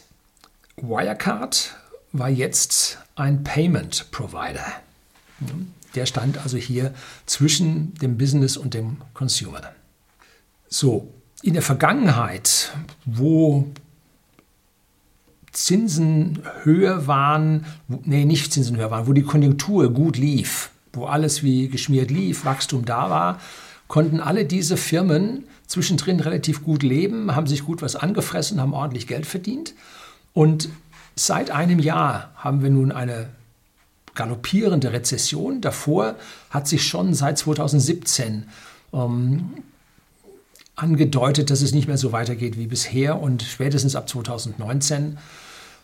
Wirecard 0.77 1.77
war 2.13 2.31
jetzt 2.31 2.97
ein 3.17 3.45
Payment 3.45 4.11
Provider. 4.11 4.65
Der 5.95 6.07
stand 6.07 6.39
also 6.39 6.57
hier 6.57 6.95
zwischen 7.27 7.93
dem 7.97 8.17
Business 8.17 8.57
und 8.57 8.73
dem 8.73 8.97
Consumer. 9.13 9.61
So, 10.71 11.13
in 11.43 11.53
der 11.53 11.63
Vergangenheit, 11.63 12.73
wo 13.05 13.69
Zinsen 15.65 16.39
höher 16.63 17.09
waren, 17.09 17.67
nee, 17.89 18.25
nicht 18.25 18.53
Zinsen 18.53 18.77
höher 18.77 18.93
waren, 18.93 19.09
wo 19.09 19.13
die 19.13 19.23
Konjunktur 19.23 19.93
gut 19.93 20.17
lief, 20.17 20.71
wo 20.93 21.07
alles 21.07 21.43
wie 21.43 21.69
geschmiert 21.69 22.13
lief, 22.13 22.45
Wachstum 22.45 22.85
da 22.85 23.11
war, 23.11 23.41
konnten 23.89 24.21
alle 24.21 24.45
diese 24.45 24.77
Firmen 24.77 25.45
zwischendrin 25.67 26.21
relativ 26.21 26.63
gut 26.63 26.85
leben, 26.85 27.35
haben 27.35 27.49
sich 27.49 27.65
gut 27.65 27.83
was 27.83 27.97
angefressen, 27.97 28.61
haben 28.61 28.73
ordentlich 28.73 29.09
Geld 29.09 29.27
verdient. 29.27 29.75
Und 30.33 30.69
seit 31.17 31.51
einem 31.51 31.81
Jahr 31.81 32.31
haben 32.37 32.63
wir 32.63 32.71
nun 32.71 32.93
eine 32.93 33.29
galoppierende 34.15 34.93
Rezession. 34.93 35.61
Davor 35.61 36.15
hat 36.51 36.69
sich 36.69 36.87
schon 36.87 37.15
seit 37.15 37.37
2017 37.37 38.45
ähm, 38.93 39.51
angedeutet, 40.77 41.51
dass 41.51 41.63
es 41.63 41.73
nicht 41.73 41.89
mehr 41.89 41.99
so 41.99 42.13
weitergeht 42.13 42.57
wie 42.57 42.69
bisher 42.69 43.21
und 43.21 43.43
spätestens 43.43 43.97
ab 43.97 44.09
2019 44.09 45.15
äh, 45.15 45.17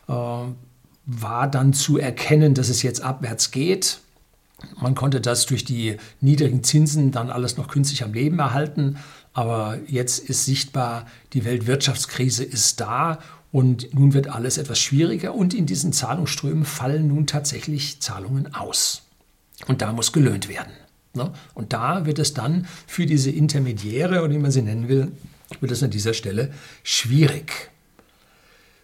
war 0.06 1.50
dann 1.50 1.72
zu 1.72 1.98
erkennen, 1.98 2.54
dass 2.54 2.68
es 2.68 2.82
jetzt 2.82 3.02
abwärts 3.02 3.50
geht. 3.50 4.00
Man 4.80 4.94
konnte 4.94 5.20
das 5.20 5.46
durch 5.46 5.64
die 5.64 5.96
niedrigen 6.20 6.62
Zinsen 6.62 7.10
dann 7.10 7.30
alles 7.30 7.56
noch 7.56 7.68
künstlich 7.68 8.02
am 8.02 8.14
Leben 8.14 8.38
erhalten, 8.38 8.96
aber 9.32 9.78
jetzt 9.86 10.20
ist 10.20 10.44
sichtbar, 10.44 11.06
die 11.32 11.44
Weltwirtschaftskrise 11.44 12.44
ist 12.44 12.80
da 12.80 13.18
und 13.52 13.92
nun 13.92 14.14
wird 14.14 14.28
alles 14.28 14.58
etwas 14.58 14.78
schwieriger 14.78 15.34
und 15.34 15.54
in 15.54 15.66
diesen 15.66 15.92
Zahlungsströmen 15.92 16.64
fallen 16.64 17.08
nun 17.08 17.26
tatsächlich 17.26 18.00
Zahlungen 18.00 18.54
aus. 18.54 19.02
Und 19.66 19.82
da 19.82 19.92
muss 19.92 20.12
gelöhnt 20.12 20.48
werden. 20.48 20.72
Ne? 21.14 21.32
Und 21.54 21.72
da 21.72 22.06
wird 22.06 22.18
es 22.18 22.34
dann 22.34 22.66
für 22.86 23.06
diese 23.06 23.30
Intermediäre, 23.30 24.22
oder 24.22 24.32
wie 24.32 24.38
man 24.38 24.50
sie 24.50 24.62
nennen 24.62 24.88
will, 24.88 25.12
wird 25.60 25.72
es 25.72 25.82
an 25.82 25.90
dieser 25.90 26.14
Stelle 26.14 26.52
schwierig. 26.82 27.70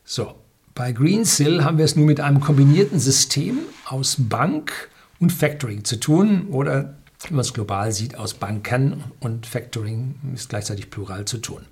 So, 0.04 0.34
bei 0.74 0.92
Greensill 0.92 1.64
haben 1.64 1.78
wir 1.78 1.84
es 1.84 1.96
nun 1.96 2.06
mit 2.06 2.20
einem 2.20 2.40
kombinierten 2.40 2.98
System 2.98 3.58
aus 3.84 4.16
Bank 4.18 4.72
und 5.18 5.32
Factoring 5.32 5.84
zu 5.84 5.98
tun 5.98 6.46
oder 6.50 6.94
wenn 7.22 7.36
man 7.36 7.40
es 7.40 7.52
global 7.52 7.92
sieht, 7.92 8.16
aus 8.16 8.34
Banken 8.34 9.04
und 9.20 9.46
Factoring 9.46 10.14
ist 10.34 10.48
gleichzeitig 10.48 10.90
plural 10.90 11.26
zu 11.26 11.38
tun. 11.38 11.62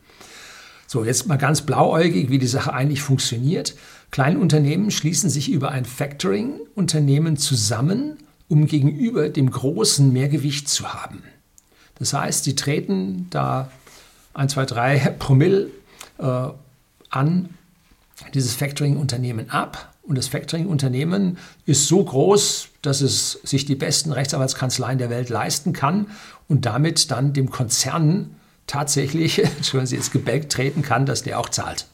So, 0.87 1.05
jetzt 1.05 1.27
mal 1.27 1.37
ganz 1.37 1.63
blauäugig, 1.63 2.31
wie 2.31 2.39
die 2.39 2.47
Sache 2.47 2.73
eigentlich 2.73 3.03
funktioniert. 3.03 3.75
Kleinunternehmen 4.11 4.91
schließen 4.91 5.31
sich 5.31 5.51
über 5.51 5.71
ein 5.71 5.85
Factoring-Unternehmen 5.85 7.37
zusammen 7.37 8.19
um 8.49 8.67
gegenüber 8.67 9.29
dem 9.29 9.51
Großen 9.51 10.13
mehr 10.13 10.29
Gewicht 10.29 10.69
zu 10.69 10.93
haben. 10.93 11.23
Das 11.99 12.15
heißt, 12.15 12.45
sie 12.45 12.57
treten 12.57 13.29
da 13.31 13.71
1, 14.35 14.53
2, 14.55 14.67
3 14.67 14.99
Promille 15.19 15.71
äh, 16.19 16.49
an 17.11 17.51
dieses 18.35 18.55
Factoring-Unternehmen 18.55 19.51
ab. 19.51 19.95
Und 20.03 20.17
das 20.17 20.29
Factoring-Unternehmen 20.29 21.39
ist 21.67 21.87
so 21.87 22.03
groß, 22.03 22.69
dass 22.83 23.01
es 23.01 23.41
sich 23.43 23.67
die 23.67 23.75
besten 23.75 24.13
Rechtsanwaltskanzleien 24.13 24.99
der 24.99 25.11
Welt 25.11 25.29
leisten 25.29 25.73
kann 25.73 26.07
und 26.49 26.65
damit 26.65 27.11
dann 27.11 27.33
dem 27.33 27.51
Konzern 27.51 28.37
tatsächlich, 28.67 29.39
wenn 29.73 29.87
sie 29.87 29.97
jetzt 29.97 30.13
gebälkt 30.13 30.53
treten 30.53 30.83
kann, 30.83 31.07
dass 31.07 31.23
der 31.23 31.39
auch 31.39 31.49
zahlt. 31.49 31.87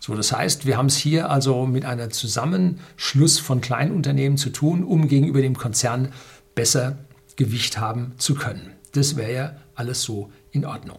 So, 0.00 0.14
das 0.14 0.32
heißt, 0.32 0.66
wir 0.66 0.76
haben 0.76 0.86
es 0.86 0.96
hier 0.96 1.30
also 1.30 1.64
mit 1.64 1.86
einem 1.86 2.10
Zusammenschluss 2.10 3.38
von 3.38 3.62
Kleinunternehmen 3.62 4.36
zu 4.36 4.50
tun, 4.50 4.84
um 4.84 5.08
gegenüber 5.08 5.40
dem 5.40 5.56
Konzern 5.56 6.12
besser 6.54 6.98
Gewicht 7.36 7.78
haben 7.78 8.12
zu 8.18 8.34
können. 8.34 8.72
Das 8.92 9.16
wäre 9.16 9.32
ja 9.32 9.56
alles 9.74 10.02
so 10.02 10.30
in 10.50 10.66
Ordnung. 10.66 10.98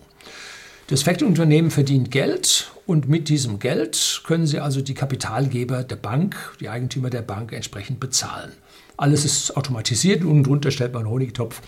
Das 0.88 1.02
Factoring-Unternehmen 1.02 1.72
verdient 1.72 2.12
Geld 2.12 2.72
und 2.86 3.10
mit 3.10 3.28
diesem 3.28 3.58
Geld 3.58 4.22
können 4.24 4.46
Sie 4.46 4.60
also 4.60 4.82
die 4.82 4.94
Kapitalgeber 4.94 5.84
der 5.84 5.96
Bank, 5.96 6.36
die 6.60 6.70
Eigentümer 6.70 7.10
der 7.10 7.24
Bank 7.24 7.54
entsprechend 7.54 8.00
bezahlen. 8.00 8.52
Alles 8.96 9.26
ist 9.26 9.58
automatisiert 9.58 10.24
und 10.24 10.44
drunter 10.44 10.70
stellt 10.70 10.94
man 10.94 11.02
einen 11.02 11.12
Honigtopf 11.12 11.64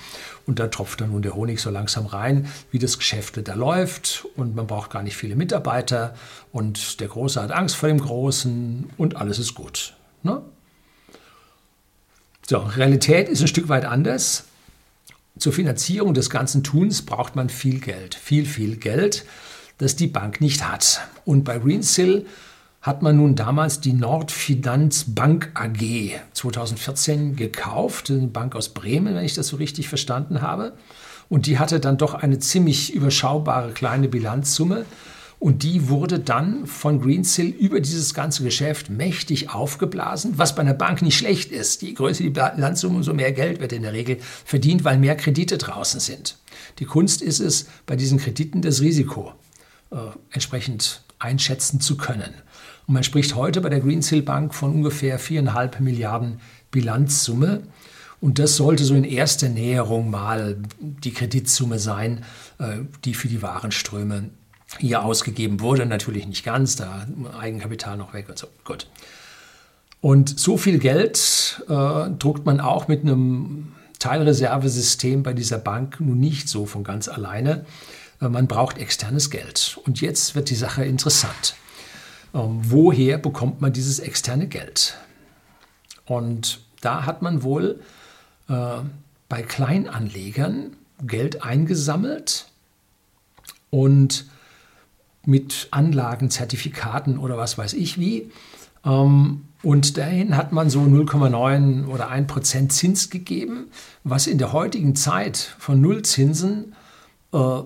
und 0.45 0.59
da 0.59 0.67
tropft 0.67 1.01
dann 1.01 1.09
nun 1.09 1.23
der 1.23 1.33
Honig 1.33 1.59
so 1.59 1.71
langsam 1.71 2.05
rein, 2.05 2.47
wie 2.69 2.77
das 2.77 2.99
Geschäft 2.99 3.39
da 3.43 3.55
läuft 3.55 4.27
und 4.35 4.55
man 4.55 4.67
braucht 4.67 4.91
gar 4.91 5.01
nicht 5.01 5.17
viele 5.17 5.35
Mitarbeiter 5.35 6.13
und 6.51 6.99
der 6.99 7.07
Große 7.07 7.41
hat 7.41 7.51
Angst 7.51 7.75
vor 7.75 7.89
dem 7.89 7.99
Großen 7.99 8.91
und 8.97 9.15
alles 9.15 9.39
ist 9.39 9.55
gut. 9.55 9.95
Ne? 10.21 10.43
So, 12.47 12.59
Realität 12.59 13.29
ist 13.29 13.41
ein 13.41 13.47
Stück 13.47 13.67
weit 13.67 13.83
anders. 13.83 14.45
Zur 15.39 15.53
Finanzierung 15.53 16.13
des 16.13 16.29
ganzen 16.29 16.63
Tuns 16.63 17.01
braucht 17.01 17.35
man 17.35 17.49
viel 17.49 17.79
Geld, 17.79 18.15
viel, 18.15 18.45
viel 18.45 18.77
Geld, 18.77 19.25
das 19.77 19.95
die 19.95 20.07
Bank 20.07 20.41
nicht 20.41 20.67
hat. 20.67 21.01
Und 21.25 21.43
bei 21.43 21.59
Greensill 21.59 22.25
hat 22.81 23.01
man 23.01 23.17
nun 23.17 23.35
damals 23.35 23.81
die 23.81 23.93
Nordfinanz 23.93 25.05
Bank 25.09 25.51
AG 25.55 26.19
2014 26.33 27.35
gekauft, 27.35 28.09
eine 28.09 28.27
Bank 28.27 28.55
aus 28.55 28.69
Bremen, 28.69 29.15
wenn 29.15 29.25
ich 29.25 29.33
das 29.33 29.47
so 29.47 29.57
richtig 29.57 29.89
verstanden 29.89 30.41
habe. 30.41 30.73
Und 31.29 31.45
die 31.45 31.59
hatte 31.59 31.79
dann 31.79 31.97
doch 31.97 32.13
eine 32.13 32.39
ziemlich 32.39 32.93
überschaubare 32.93 33.71
kleine 33.71 34.07
Bilanzsumme. 34.07 34.85
Und 35.39 35.61
die 35.61 35.87
wurde 35.87 36.19
dann 36.19 36.65
von 36.65 36.99
Greensill 36.99 37.49
über 37.49 37.79
dieses 37.79 38.15
ganze 38.15 38.43
Geschäft 38.43 38.89
mächtig 38.89 39.51
aufgeblasen, 39.51 40.33
was 40.37 40.55
bei 40.55 40.61
einer 40.61 40.73
Bank 40.73 41.03
nicht 41.03 41.17
schlecht 41.17 41.51
ist. 41.51 41.83
Je 41.83 41.93
größer 41.93 42.23
die 42.23 42.31
Bilanzsumme, 42.31 42.95
umso 42.95 43.13
mehr 43.13 43.31
Geld 43.31 43.59
wird 43.59 43.71
in 43.71 43.83
der 43.83 43.93
Regel 43.93 44.17
verdient, 44.45 44.83
weil 44.83 44.97
mehr 44.97 45.15
Kredite 45.15 45.59
draußen 45.59 45.99
sind. 45.99 46.37
Die 46.79 46.85
Kunst 46.85 47.21
ist 47.21 47.39
es, 47.39 47.67
bei 47.85 47.95
diesen 47.95 48.17
Krediten 48.17 48.63
das 48.63 48.81
Risiko 48.81 49.33
äh, 49.91 49.97
entsprechend 50.31 51.03
einschätzen 51.19 51.81
zu 51.81 51.97
können. 51.97 52.33
Und 52.87 52.95
man 52.95 53.03
spricht 53.03 53.35
heute 53.35 53.61
bei 53.61 53.69
der 53.69 53.81
Greensill 53.81 54.23
Bank 54.23 54.55
von 54.55 54.73
ungefähr 54.73 55.19
viereinhalb 55.19 55.79
Milliarden 55.79 56.39
Bilanzsumme. 56.71 57.61
Und 58.19 58.39
das 58.39 58.55
sollte 58.55 58.83
so 58.83 58.95
in 58.95 59.03
erster 59.03 59.49
Näherung 59.49 60.09
mal 60.09 60.57
die 60.79 61.13
Kreditsumme 61.13 61.77
sein, 61.77 62.23
äh, 62.57 62.79
die 63.05 63.13
für 63.13 63.27
die 63.27 63.43
Warenströme 63.43 64.31
hier 64.79 65.03
ausgegeben 65.03 65.59
wurde. 65.59 65.85
Natürlich 65.85 66.27
nicht 66.27 66.43
ganz, 66.43 66.75
da 66.75 67.05
Eigenkapital 67.39 67.97
noch 67.97 68.13
weg 68.13 68.29
und 68.29 68.37
so. 68.37 68.47
Gut. 68.63 68.87
Und 70.01 70.39
so 70.39 70.57
viel 70.57 70.79
Geld 70.79 71.63
äh, 71.67 72.09
druckt 72.19 72.45
man 72.45 72.59
auch 72.59 72.87
mit 72.87 73.01
einem 73.01 73.73
Teilreservesystem 73.99 75.23
bei 75.23 75.33
dieser 75.33 75.57
Bank 75.57 75.99
nun 75.99 76.19
nicht 76.19 76.49
so 76.49 76.65
von 76.65 76.83
ganz 76.83 77.07
alleine. 77.07 77.65
Äh, 78.21 78.29
man 78.29 78.47
braucht 78.47 78.77
externes 78.77 79.29
Geld. 79.29 79.79
Und 79.85 80.01
jetzt 80.01 80.35
wird 80.35 80.49
die 80.49 80.55
Sache 80.55 80.85
interessant. 80.85 81.55
Ähm, 82.33 82.59
woher 82.63 83.17
bekommt 83.17 83.61
man 83.61 83.73
dieses 83.73 83.99
externe 83.99 84.47
Geld? 84.47 84.97
Und 86.05 86.61
da 86.81 87.05
hat 87.05 87.21
man 87.21 87.43
wohl 87.43 87.79
äh, 88.49 88.77
bei 89.29 89.41
Kleinanlegern 89.41 90.75
Geld 91.05 91.43
eingesammelt 91.43 92.47
und 93.69 94.25
mit 95.27 95.67
Anlagen, 95.71 96.31
Zertifikaten 96.31 97.17
oder 97.17 97.37
was 97.37 97.57
weiß 97.57 97.73
ich 97.73 97.99
wie. 97.99 98.31
Ähm, 98.85 99.43
und 99.61 99.97
dahin 99.97 100.37
hat 100.37 100.53
man 100.53 100.69
so 100.69 100.79
0,9 100.79 101.87
oder 101.87 102.09
1 102.09 102.27
Prozent 102.27 102.71
Zins 102.71 103.09
gegeben, 103.09 103.67
was 104.03 104.27
in 104.27 104.37
der 104.37 104.53
heutigen 104.53 104.95
Zeit 104.95 105.55
von 105.59 105.81
Nullzinsen 105.81 106.73
äh, 107.33 107.59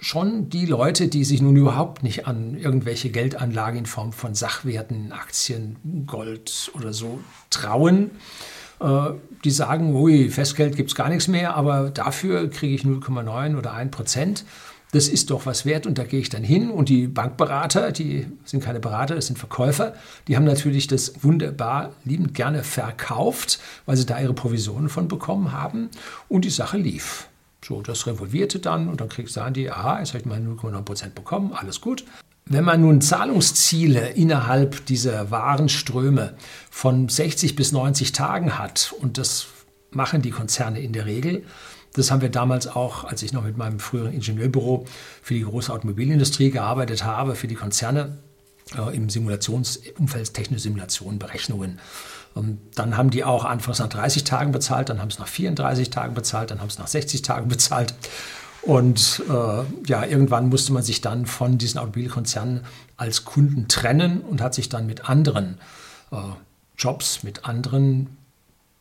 schon 0.00 0.50
die 0.50 0.66
Leute, 0.66 1.08
die 1.08 1.24
sich 1.24 1.40
nun 1.40 1.56
überhaupt 1.56 2.02
nicht 2.02 2.26
an 2.26 2.56
irgendwelche 2.56 3.10
Geldanlage 3.10 3.78
in 3.78 3.86
Form 3.86 4.12
von 4.12 4.34
Sachwerten, 4.34 5.12
Aktien, 5.12 6.04
Gold 6.06 6.70
oder 6.74 6.92
so 6.92 7.20
trauen. 7.48 8.10
Äh, 8.80 9.12
die 9.44 9.50
sagen, 9.50 9.94
ui, 9.94 10.28
Festgeld 10.28 10.76
gibt 10.76 10.90
es 10.90 10.94
gar 10.94 11.08
nichts 11.08 11.26
mehr, 11.26 11.54
aber 11.54 11.90
dafür 11.90 12.50
kriege 12.50 12.74
ich 12.74 12.82
0,9 12.82 13.56
oder 13.56 13.72
1 13.72 13.90
Prozent. 13.90 14.44
Das 14.92 15.08
ist 15.08 15.30
doch 15.30 15.44
was 15.44 15.66
wert 15.66 15.86
und 15.86 15.98
da 15.98 16.04
gehe 16.04 16.20
ich 16.20 16.30
dann 16.30 16.42
hin. 16.42 16.70
Und 16.70 16.88
die 16.88 17.06
Bankberater, 17.06 17.92
die 17.92 18.26
sind 18.44 18.62
keine 18.62 18.80
Berater, 18.80 19.14
das 19.14 19.26
sind 19.26 19.38
Verkäufer, 19.38 19.94
die 20.26 20.36
haben 20.36 20.44
natürlich 20.44 20.86
das 20.86 21.22
wunderbar 21.22 21.92
liebend 22.04 22.34
gerne 22.34 22.62
verkauft, 22.62 23.58
weil 23.86 23.96
sie 23.96 24.06
da 24.06 24.18
ihre 24.18 24.34
Provisionen 24.34 24.88
von 24.88 25.08
bekommen 25.08 25.52
haben 25.52 25.90
und 26.28 26.44
die 26.44 26.50
Sache 26.50 26.78
lief. 26.78 27.28
So, 27.64 27.82
das 27.82 28.06
revolvierte 28.06 28.60
dann 28.60 28.88
und 28.88 29.00
dann 29.00 29.08
kriegst, 29.08 29.34
sagen 29.34 29.54
die, 29.54 29.70
aha, 29.70 29.98
jetzt 29.98 30.10
habe 30.10 30.20
ich 30.20 30.24
mal 30.24 30.38
0,9% 30.38 31.10
bekommen, 31.10 31.52
alles 31.52 31.80
gut. 31.80 32.04
Wenn 32.46 32.64
man 32.64 32.80
nun 32.80 33.02
Zahlungsziele 33.02 34.10
innerhalb 34.10 34.86
dieser 34.86 35.30
Warenströme 35.30 36.34
von 36.70 37.08
60 37.08 37.56
bis 37.56 37.72
90 37.72 38.12
Tagen 38.12 38.58
hat, 38.58 38.94
und 39.00 39.18
das 39.18 39.48
machen 39.90 40.22
die 40.22 40.30
Konzerne 40.30 40.80
in 40.80 40.94
der 40.94 41.04
Regel, 41.04 41.44
das 41.94 42.10
haben 42.10 42.20
wir 42.20 42.28
damals 42.28 42.66
auch, 42.66 43.04
als 43.04 43.22
ich 43.22 43.32
noch 43.32 43.44
mit 43.44 43.56
meinem 43.56 43.80
früheren 43.80 44.12
Ingenieurbüro 44.12 44.84
für 45.22 45.34
die 45.34 45.42
große 45.42 45.72
Automobilindustrie 45.72 46.50
gearbeitet 46.50 47.04
habe, 47.04 47.34
für 47.34 47.48
die 47.48 47.54
Konzerne 47.54 48.18
äh, 48.76 48.94
im 48.94 49.08
Simulationsumfeld, 49.08 50.34
technische 50.34 50.62
Simulation, 50.62 51.18
Berechnungen 51.18 51.80
und 52.38 52.60
dann 52.76 52.96
haben 52.96 53.10
die 53.10 53.24
auch 53.24 53.44
anfangs 53.44 53.80
nach 53.80 53.88
30 53.88 54.22
Tagen 54.22 54.52
bezahlt, 54.52 54.90
dann 54.90 55.00
haben 55.00 55.10
sie 55.10 55.18
nach 55.18 55.26
34 55.26 55.90
Tagen 55.90 56.14
bezahlt, 56.14 56.52
dann 56.52 56.60
haben 56.60 56.70
sie 56.70 56.78
nach 56.78 56.86
60 56.86 57.22
Tagen 57.22 57.48
bezahlt. 57.48 57.94
Und 58.62 59.22
äh, 59.28 59.64
ja, 59.86 60.04
irgendwann 60.04 60.48
musste 60.48 60.72
man 60.72 60.84
sich 60.84 61.00
dann 61.00 61.26
von 61.26 61.58
diesen 61.58 61.78
Automobilkonzernen 61.78 62.64
als 62.96 63.24
Kunden 63.24 63.66
trennen 63.66 64.20
und 64.20 64.40
hat 64.40 64.54
sich 64.54 64.68
dann 64.68 64.86
mit 64.86 65.08
anderen 65.08 65.58
äh, 66.12 66.16
Jobs, 66.76 67.24
mit 67.24 67.44
anderen 67.44 68.16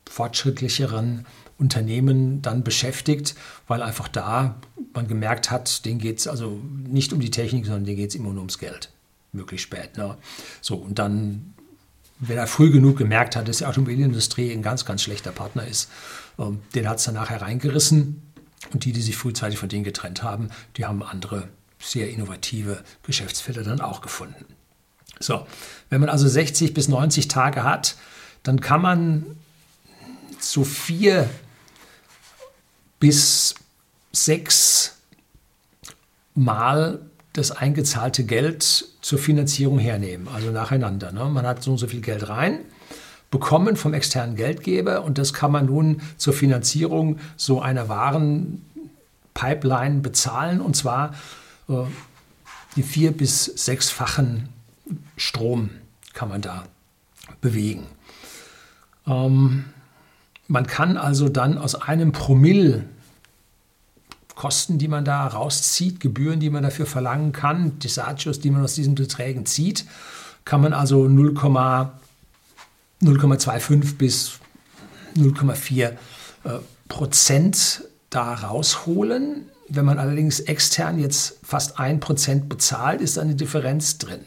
fortschrittlicheren 0.08 1.26
Unternehmen 1.58 2.42
dann 2.42 2.64
beschäftigt, 2.64 3.36
weil 3.68 3.82
einfach 3.82 4.08
da 4.08 4.60
man 4.94 5.08
gemerkt 5.08 5.50
hat, 5.50 5.86
denen 5.86 6.00
geht 6.00 6.20
es 6.20 6.28
also 6.28 6.60
nicht 6.86 7.14
um 7.14 7.20
die 7.20 7.32
Technik, 7.32 7.66
sondern 7.66 7.86
denen 7.86 7.98
geht 7.98 8.10
es 8.10 8.16
immer 8.16 8.30
nur 8.30 8.40
ums 8.40 8.60
Geld. 8.60 8.92
Möglichst 9.32 9.66
spät. 9.66 9.98
Ne? 9.98 10.18
So, 10.62 10.76
und 10.76 11.00
dann 11.00 11.54
wenn 12.20 12.38
er 12.38 12.48
früh 12.48 12.72
genug 12.72 12.98
gemerkt 12.98 13.36
hat, 13.36 13.48
dass 13.48 13.58
die 13.58 13.66
Automobilindustrie 13.66 14.52
ein 14.52 14.62
ganz, 14.62 14.86
ganz 14.86 15.04
schlechter 15.04 15.32
Partner 15.32 15.66
ist, 15.68 15.90
ähm, 16.40 16.62
den 16.74 16.90
hat 16.90 16.98
es 16.98 17.06
dann 17.06 17.16
nachher 17.16 17.42
reingerissen. 17.42 18.22
Und 18.74 18.86
die, 18.86 18.92
die 18.92 19.02
sich 19.02 19.16
frühzeitig 19.16 19.60
von 19.60 19.70
denen 19.70 19.84
getrennt 19.84 20.24
haben, 20.24 20.50
die 20.78 20.86
haben 20.86 21.04
andere 21.04 21.48
sehr 21.80 22.10
innovative 22.10 22.84
Geschäftsfelder 23.04 23.64
dann 23.64 23.82
auch 23.82 24.02
gefunden. 24.02 24.46
So, 25.20 25.46
wenn 25.90 26.02
man 26.02 26.10
also 26.10 26.28
60 26.28 26.74
bis 26.74 26.88
90 26.88 27.28
Tage 27.28 27.64
hat, 27.64 27.96
dann 28.42 28.60
kann 28.60 28.82
man 28.82 29.26
so 30.40 30.64
vier 30.64 31.30
bis 33.00 33.56
sechs 34.12 34.98
Mal 36.34 37.00
das 37.34 37.52
eingezahlte 37.52 38.26
Geld 38.26 38.86
zur 39.02 39.20
Finanzierung 39.20 39.80
hernehmen, 39.80 40.28
also 40.28 40.52
nacheinander. 40.52 41.12
Ne? 41.12 41.26
Man 41.26 41.46
hat 41.46 41.64
so 41.64 41.72
und 41.72 41.78
so 41.78 41.88
viel 41.88 42.02
Geld 42.02 42.30
rein, 42.30 42.60
bekommen 43.32 43.76
vom 43.76 43.94
externen 43.94 44.36
Geldgeber 44.36 45.04
und 45.04 45.18
das 45.18 45.34
kann 45.34 45.52
man 45.52 45.66
nun 45.66 46.02
zur 46.18 46.34
Finanzierung 46.34 47.20
so 47.36 47.62
einer 47.62 47.90
Warenpipeline 47.90 50.02
bezahlen 50.02 50.62
und 50.62 50.76
zwar 50.76 51.16
äh, 51.70 51.84
die 52.76 52.84
vier- 52.84 53.12
bis 53.12 53.46
sechsfachen 53.46 54.50
Strom 55.16 55.70
kann 56.14 56.30
man 56.30 56.42
da 56.42 56.66
bewegen. 57.42 57.88
Ähm, 59.06 59.66
man 60.48 60.68
kann 60.68 60.98
also 60.98 61.30
dann 61.30 61.58
aus 61.58 61.76
einem 61.76 62.12
Promille 62.12 62.86
Kosten, 64.38 64.78
die 64.78 64.88
man 64.88 65.04
da 65.04 65.28
rauszieht, 65.28 66.00
Gebühren, 66.00 66.40
die 66.40 66.52
man 66.52 66.64
dafür 66.64 66.86
verlangen 66.86 67.34
kann, 67.34 67.78
Desagios, 67.80 68.40
die 68.40 68.52
man 68.52 68.64
aus 68.64 68.76
diesen 68.76 68.96
Beträgen 68.96 69.46
zieht, 69.48 69.86
kann 70.46 70.62
man 70.62 70.72
also 70.74 71.06
0,25 71.06 73.98
bis 73.98 74.34
0,4 75.16 75.86
äh, 75.86 75.96
Prozent 76.88 77.84
da 78.12 78.36
rausholen. 78.36 79.48
Wenn 79.70 79.86
man 79.86 79.98
allerdings 79.98 80.40
extern 80.40 81.00
jetzt 81.00 81.40
fast 81.44 81.80
1 81.80 82.00
Prozent 82.00 82.48
bezahlt, 82.48 83.02
ist 83.02 83.18
eine 83.18 83.34
Differenz 83.34 83.98
drin. 83.98 84.20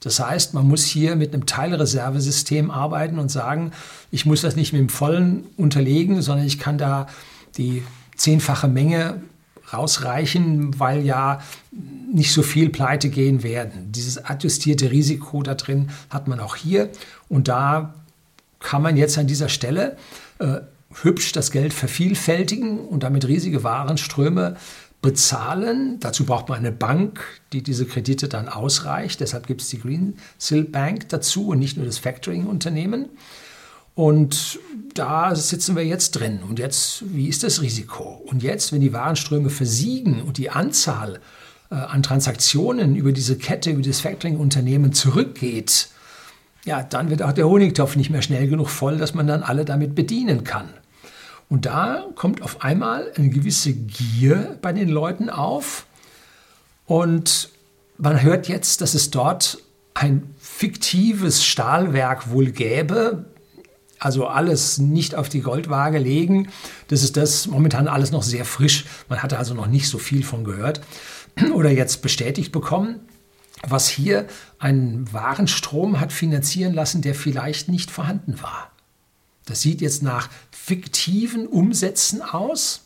Das 0.00 0.20
heißt, 0.20 0.54
man 0.54 0.68
muss 0.68 0.84
hier 0.84 1.16
mit 1.16 1.32
einem 1.32 1.46
Teilreservesystem 1.46 2.70
arbeiten 2.70 3.18
und 3.18 3.30
sagen, 3.30 3.72
ich 4.10 4.26
muss 4.26 4.42
das 4.42 4.56
nicht 4.56 4.72
mit 4.72 4.80
dem 4.80 4.88
vollen 4.88 5.44
unterlegen, 5.56 6.22
sondern 6.22 6.46
ich 6.46 6.58
kann 6.58 6.78
da 6.78 7.06
die 7.56 7.82
zehnfache 8.16 8.68
Menge 8.68 9.20
rausreichen, 9.72 10.78
weil 10.78 11.04
ja 11.04 11.40
nicht 12.12 12.32
so 12.32 12.42
viel 12.42 12.70
pleite 12.70 13.08
gehen 13.08 13.42
werden. 13.42 13.90
Dieses 13.92 14.24
adjustierte 14.24 14.90
Risiko 14.90 15.42
da 15.42 15.54
drin 15.54 15.90
hat 16.10 16.28
man 16.28 16.40
auch 16.40 16.56
hier 16.56 16.90
und 17.28 17.48
da 17.48 17.94
kann 18.60 18.82
man 18.82 18.96
jetzt 18.96 19.18
an 19.18 19.26
dieser 19.26 19.48
Stelle 19.48 19.96
äh, 20.38 20.60
hübsch 21.02 21.32
das 21.32 21.50
Geld 21.50 21.72
vervielfältigen 21.72 22.78
und 22.78 23.02
damit 23.02 23.26
riesige 23.26 23.64
Warenströme 23.64 24.56
bezahlen. 25.06 26.00
Dazu 26.00 26.26
braucht 26.26 26.48
man 26.48 26.58
eine 26.58 26.72
Bank, 26.72 27.20
die 27.52 27.62
diese 27.62 27.86
Kredite 27.86 28.26
dann 28.26 28.48
ausreicht. 28.48 29.20
Deshalb 29.20 29.46
gibt 29.46 29.62
es 29.62 29.68
die 29.68 29.78
Greensill 29.78 30.64
Bank 30.64 31.08
dazu 31.10 31.50
und 31.50 31.60
nicht 31.60 31.76
nur 31.76 31.86
das 31.86 31.98
Factoring-Unternehmen. 31.98 33.10
Und 33.94 34.58
da 34.94 35.36
sitzen 35.36 35.76
wir 35.76 35.86
jetzt 35.86 36.10
drin. 36.10 36.40
Und 36.42 36.58
jetzt, 36.58 37.04
wie 37.14 37.28
ist 37.28 37.44
das 37.44 37.62
Risiko? 37.62 38.20
Und 38.26 38.42
jetzt, 38.42 38.72
wenn 38.72 38.80
die 38.80 38.92
Warenströme 38.92 39.48
versiegen 39.48 40.22
und 40.22 40.38
die 40.38 40.50
Anzahl 40.50 41.20
äh, 41.70 41.76
an 41.76 42.02
Transaktionen 42.02 42.96
über 42.96 43.12
diese 43.12 43.38
Kette, 43.38 43.70
über 43.70 43.82
das 43.82 44.00
Factoring-Unternehmen 44.00 44.92
zurückgeht, 44.92 45.88
ja, 46.64 46.82
dann 46.82 47.10
wird 47.10 47.22
auch 47.22 47.32
der 47.32 47.48
Honigtopf 47.48 47.94
nicht 47.94 48.10
mehr 48.10 48.22
schnell 48.22 48.48
genug 48.48 48.70
voll, 48.70 48.98
dass 48.98 49.14
man 49.14 49.28
dann 49.28 49.44
alle 49.44 49.64
damit 49.64 49.94
bedienen 49.94 50.42
kann. 50.42 50.68
Und 51.48 51.66
da 51.66 52.04
kommt 52.14 52.42
auf 52.42 52.62
einmal 52.62 53.12
eine 53.16 53.30
gewisse 53.30 53.72
Gier 53.72 54.58
bei 54.62 54.72
den 54.72 54.88
Leuten 54.88 55.30
auf. 55.30 55.86
Und 56.86 57.50
man 57.98 58.22
hört 58.22 58.48
jetzt, 58.48 58.80
dass 58.80 58.94
es 58.94 59.10
dort 59.10 59.58
ein 59.94 60.34
fiktives 60.38 61.44
Stahlwerk 61.44 62.30
wohl 62.30 62.50
gäbe, 62.50 63.24
also 63.98 64.26
alles 64.26 64.78
nicht 64.78 65.14
auf 65.14 65.28
die 65.28 65.40
Goldwaage 65.40 65.98
legen. 65.98 66.48
Das 66.88 67.02
ist 67.02 67.16
das 67.16 67.46
momentan 67.46 67.88
alles 67.88 68.10
noch 68.10 68.22
sehr 68.22 68.44
frisch. 68.44 68.84
Man 69.08 69.22
hatte 69.22 69.38
also 69.38 69.54
noch 69.54 69.68
nicht 69.68 69.88
so 69.88 69.98
viel 69.98 70.22
von 70.22 70.44
gehört 70.44 70.80
oder 71.54 71.70
jetzt 71.70 72.02
bestätigt 72.02 72.52
bekommen, 72.52 73.00
was 73.66 73.88
hier 73.88 74.26
einen 74.58 75.10
Warenstrom 75.12 75.98
hat 75.98 76.12
finanzieren 76.12 76.74
lassen, 76.74 77.00
der 77.00 77.14
vielleicht 77.14 77.68
nicht 77.68 77.90
vorhanden 77.90 78.42
war. 78.42 78.70
Das 79.46 79.62
sieht 79.62 79.80
jetzt 79.80 80.02
nach 80.02 80.28
fiktiven 80.50 81.46
Umsätzen 81.46 82.20
aus, 82.20 82.84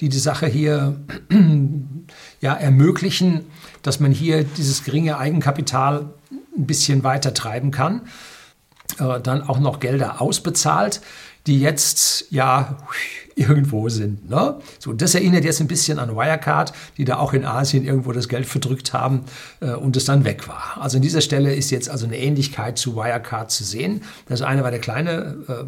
die 0.00 0.08
die 0.08 0.18
Sache 0.18 0.46
hier 0.46 1.00
ja, 2.40 2.54
ermöglichen, 2.54 3.44
dass 3.82 4.00
man 4.00 4.12
hier 4.12 4.44
dieses 4.44 4.84
geringe 4.84 5.18
Eigenkapital 5.18 6.14
ein 6.56 6.66
bisschen 6.66 7.04
weiter 7.04 7.34
treiben 7.34 7.70
kann 7.70 8.02
äh, 8.98 9.20
dann 9.20 9.42
auch 9.42 9.58
noch 9.58 9.80
Gelder 9.80 10.20
ausbezahlt, 10.20 11.00
die 11.46 11.60
jetzt 11.60 12.26
ja 12.30 12.78
irgendwo 13.36 13.88
sind. 13.88 14.28
Ne? 14.30 14.58
So, 14.78 14.92
das 14.92 15.14
erinnert 15.14 15.44
jetzt 15.44 15.60
ein 15.60 15.68
bisschen 15.68 15.98
an 15.98 16.16
Wirecard, 16.16 16.72
die 16.96 17.04
da 17.04 17.18
auch 17.18 17.32
in 17.32 17.44
Asien 17.44 17.84
irgendwo 17.84 18.12
das 18.12 18.28
Geld 18.28 18.46
verdrückt 18.46 18.92
haben 18.92 19.24
äh, 19.60 19.72
und 19.72 19.96
es 19.96 20.04
dann 20.06 20.24
weg 20.24 20.48
war. 20.48 20.78
Also 20.80 20.96
an 20.96 21.02
dieser 21.02 21.20
Stelle 21.20 21.54
ist 21.54 21.70
jetzt 21.70 21.90
also 21.90 22.06
eine 22.06 22.18
Ähnlichkeit 22.18 22.78
zu 22.78 22.96
Wirecard 22.96 23.50
zu 23.50 23.62
sehen. 23.62 24.02
Das 24.28 24.40
eine 24.42 24.64
war 24.64 24.70
der 24.70 24.80
kleine 24.80 25.36
äh, 25.48 25.64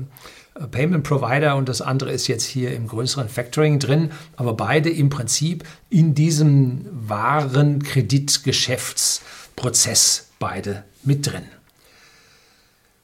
Payment 0.66 1.04
Provider 1.04 1.54
und 1.56 1.68
das 1.68 1.82
andere 1.82 2.10
ist 2.10 2.26
jetzt 2.26 2.44
hier 2.44 2.74
im 2.74 2.88
größeren 2.88 3.28
Factoring 3.28 3.78
drin, 3.78 4.10
aber 4.36 4.54
beide 4.54 4.90
im 4.90 5.10
Prinzip 5.10 5.62
in 5.90 6.14
diesem 6.14 6.86
wahren 6.90 7.82
Kreditgeschäftsprozess 7.82 10.28
beide 10.38 10.84
mit 11.04 11.26
drin. 11.26 11.44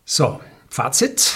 So, 0.04 0.40
Fazit. 0.68 1.34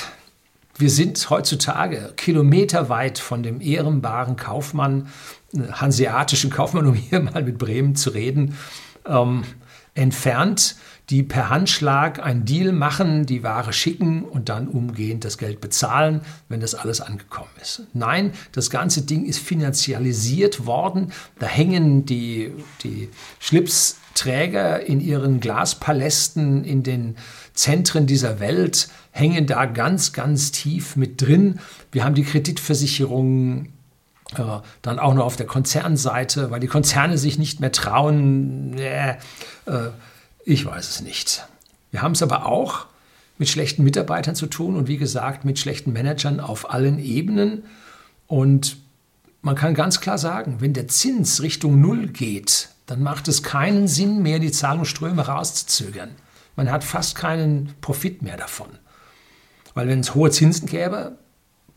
Wir 0.79 0.91
sind 0.91 1.29
heutzutage 1.29 2.13
kilometerweit 2.17 3.19
von 3.19 3.43
dem 3.43 3.61
ehrenbaren 3.61 4.37
Kaufmann, 4.37 5.09
äh, 5.53 5.73
hanseatischen 5.73 6.51
Kaufmann, 6.51 6.87
um 6.87 6.95
hier 6.95 7.21
mal 7.35 7.43
mit 7.43 7.59
Bremen 7.59 7.97
zu 7.97 8.11
reden, 8.11 8.55
ähm, 9.05 9.43
entfernt, 9.95 10.77
die 11.11 11.25
per 11.25 11.49
Handschlag 11.49 12.23
einen 12.23 12.45
Deal 12.45 12.71
machen, 12.73 13.27
die 13.27 13.43
Ware 13.43 13.73
schicken 13.73 14.23
und 14.23 14.49
dann 14.49 14.69
umgehend 14.69 15.25
das 15.25 15.39
Geld 15.39 15.61
bezahlen, 15.61 16.21
wenn 16.49 16.61
das 16.61 16.77
alles 16.77 17.01
angekommen 17.01 17.51
ist. 17.61 17.83
Nein, 17.95 18.33
das 18.53 18.71
ganze 18.71 19.03
Ding 19.03 19.25
ist 19.25 19.41
finanzialisiert 19.41 20.67
worden. 20.67 21.13
Da 21.41 21.47
hängen 21.47 22.05
die, 22.05 22.53
die 22.85 23.09
Schlipsträger 24.19 24.85
in 24.85 25.01
ihren 25.01 25.41
Glaspalästen 25.41 26.65
in 26.65 26.83
den 26.83 27.17
Zentren 27.55 28.07
dieser 28.07 28.41
Welt, 28.41 28.89
hängen 29.13 29.47
da 29.47 29.65
ganz, 29.67 30.13
ganz 30.13 30.51
tief 30.51 30.97
mit 30.97 31.23
drin. 31.23 31.61
Wir 31.93 32.05
haben 32.05 32.15
die 32.15 32.25
Kreditversicherungen, 32.25 33.73
äh, 34.37 34.43
dann 34.83 34.99
auch 34.99 35.15
noch 35.15 35.25
auf 35.25 35.37
der 35.37 35.47
Konzernseite, 35.47 36.51
weil 36.51 36.61
die 36.61 36.67
Konzerne 36.67 37.17
sich 37.17 37.39
nicht 37.39 37.61
mehr 37.61 37.73
trauen. 37.73 38.77
Äh, 38.79 39.13
äh, 39.67 39.91
ich 40.45 40.67
weiß 40.67 40.89
es 40.91 41.01
nicht. 41.01 41.47
Wir 41.91 42.03
haben 42.03 42.13
es 42.13 42.23
aber 42.23 42.47
auch 42.47 42.87
mit 43.39 43.49
schlechten 43.49 43.85
Mitarbeitern 43.85 44.35
zu 44.35 44.47
tun 44.47 44.75
und 44.75 44.89
wie 44.89 44.99
gesagt 44.99 45.45
mit 45.45 45.61
schlechten 45.61 45.93
Managern 45.93 46.41
auf 46.41 46.71
allen 46.71 46.99
Ebenen. 46.99 47.65
Und 48.27 48.79
man 49.43 49.55
kann 49.55 49.75
ganz 49.75 50.01
klar 50.01 50.19
sagen, 50.19 50.57
wenn 50.59 50.73
der 50.73 50.89
Zins 50.89 51.41
Richtung 51.41 51.81
Null 51.81 52.09
geht, 52.09 52.71
dann 52.89 53.03
macht 53.03 53.29
es 53.29 53.43
keinen 53.43 53.87
Sinn 53.87 54.23
mehr, 54.23 54.39
die 54.39 54.51
Zahlungsströme 54.51 55.27
rauszuzögern. 55.27 56.09
Man 56.57 56.71
hat 56.71 56.85
fast 56.85 57.15
keinen 57.15 57.75
Profit 57.83 58.23
mehr 58.23 58.39
davon. 58.39 58.69
Weil 59.75 59.89
wenn 59.89 60.01
es 60.01 60.15
hohe 60.15 60.31
Zinsen 60.31 60.67
gäbe, 60.67 61.19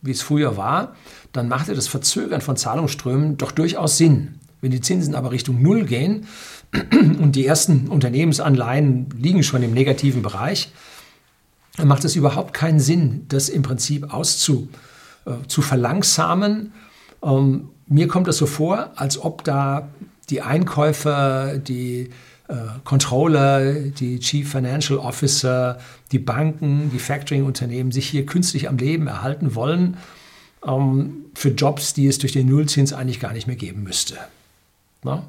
wie 0.01 0.11
es 0.11 0.21
früher 0.21 0.55
war, 0.55 0.95
dann 1.33 1.49
machte 1.49 1.75
das 1.75 1.89
Verzögern 1.89 2.39
von 2.39 2.55
Zahlungsströmen 2.55 3.37
doch 3.37 3.51
durchaus 3.51 3.97
Sinn. 3.97 4.39
Wenn 4.61 4.71
die 4.71 4.79
Zinsen 4.79 5.13
aber 5.13 5.31
Richtung 5.31 5.61
Null 5.61 5.83
gehen, 5.83 6.27
und 7.19 7.35
die 7.35 7.45
ersten 7.45 7.89
Unternehmensanleihen 7.89 9.09
liegen 9.17 9.43
schon 9.43 9.63
im 9.63 9.73
negativen 9.73 10.21
Bereich, 10.21 10.71
dann 11.75 11.89
macht 11.89 12.05
es 12.05 12.15
überhaupt 12.15 12.53
keinen 12.53 12.79
Sinn, 12.79 13.25
das 13.27 13.49
im 13.49 13.63
Prinzip 13.63 14.13
auszu, 14.13 14.69
äh, 15.25 15.45
zu 15.47 15.61
verlangsamen. 15.61 16.71
Ähm, 17.21 17.67
mir 17.87 18.07
kommt 18.07 18.27
das 18.27 18.37
so 18.37 18.45
vor, 18.45 18.91
als 18.95 19.21
ob 19.21 19.43
da 19.43 19.89
die 20.29 20.41
Einkäufer, 20.41 21.57
die 21.57 22.09
äh, 22.47 22.55
Controller, 22.83 23.73
die 23.73 24.19
Chief 24.19 24.49
Financial 24.49 24.99
Officer, 24.99 25.79
die 26.11 26.19
Banken, 26.19 26.91
die 26.93 26.99
Factoring-Unternehmen 26.99 27.91
sich 27.91 28.09
hier 28.09 28.25
künstlich 28.25 28.67
am 28.67 28.77
Leben 28.77 29.07
erhalten 29.07 29.55
wollen 29.55 29.97
ähm, 30.65 31.25
für 31.33 31.49
Jobs, 31.49 31.93
die 31.93 32.07
es 32.07 32.19
durch 32.19 32.33
den 32.33 32.47
Nullzins 32.47 32.93
eigentlich 32.93 33.19
gar 33.19 33.33
nicht 33.33 33.47
mehr 33.47 33.55
geben 33.55 33.83
müsste. 33.83 34.17
Na? 35.03 35.23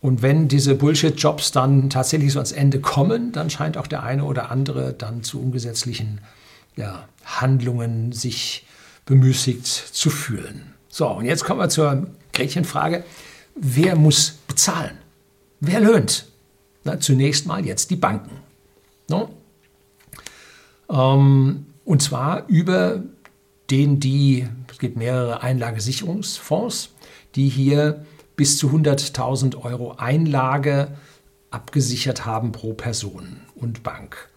Und 0.00 0.20
wenn 0.20 0.48
diese 0.48 0.74
Bullshit-Jobs 0.74 1.52
dann 1.52 1.88
tatsächlich 1.88 2.32
so 2.32 2.40
ans 2.40 2.50
Ende 2.50 2.80
kommen, 2.80 3.30
dann 3.30 3.50
scheint 3.50 3.76
auch 3.76 3.86
der 3.86 4.02
eine 4.02 4.24
oder 4.24 4.50
andere 4.50 4.92
dann 4.92 5.22
zu 5.22 5.40
ungesetzlichen 5.40 6.20
ja, 6.74 7.06
Handlungen 7.24 8.10
sich 8.10 8.66
bemüßigt 9.06 9.64
zu 9.64 10.10
fühlen. 10.10 10.74
So, 10.88 11.08
und 11.08 11.24
jetzt 11.24 11.44
kommen 11.44 11.60
wir 11.60 11.68
zur 11.68 12.08
Gretchenfrage. 12.32 13.04
Wer 13.54 13.96
muss 13.96 14.38
bezahlen? 14.46 14.98
Wer 15.60 15.80
löhnt? 15.80 16.26
Na, 16.84 16.98
zunächst 16.98 17.46
mal 17.46 17.64
jetzt 17.64 17.90
die 17.90 17.96
Banken. 17.96 18.38
No? 19.08 19.30
Ähm, 20.90 21.66
und 21.84 22.02
zwar 22.02 22.46
über 22.48 23.02
den 23.70 24.00
die, 24.00 24.46
es 24.70 24.78
gibt 24.78 24.96
mehrere 24.96 25.42
Einlagesicherungsfonds, 25.42 26.90
die 27.34 27.48
hier 27.48 28.04
bis 28.36 28.58
zu 28.58 28.68
100.000 28.68 29.56
Euro 29.62 29.92
Einlage 29.98 30.96
abgesichert 31.50 32.24
haben 32.26 32.52
pro 32.52 32.72
Person 32.72 33.40
und 33.54 33.82
Bank. 33.82 34.28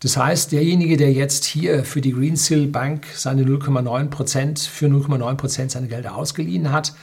Das 0.00 0.16
heißt, 0.16 0.52
derjenige, 0.52 0.96
der 0.96 1.12
jetzt 1.12 1.44
hier 1.44 1.84
für 1.84 2.00
die 2.00 2.12
Greensill 2.12 2.66
Bank 2.66 3.06
seine 3.14 3.44
0,9 3.44 4.06
Prozent, 4.08 4.58
für 4.58 4.86
0,9 4.86 5.34
Prozent 5.34 5.70
seine 5.70 5.88
Gelder 5.88 6.16
ausgeliehen 6.16 6.72
hat, 6.72 6.94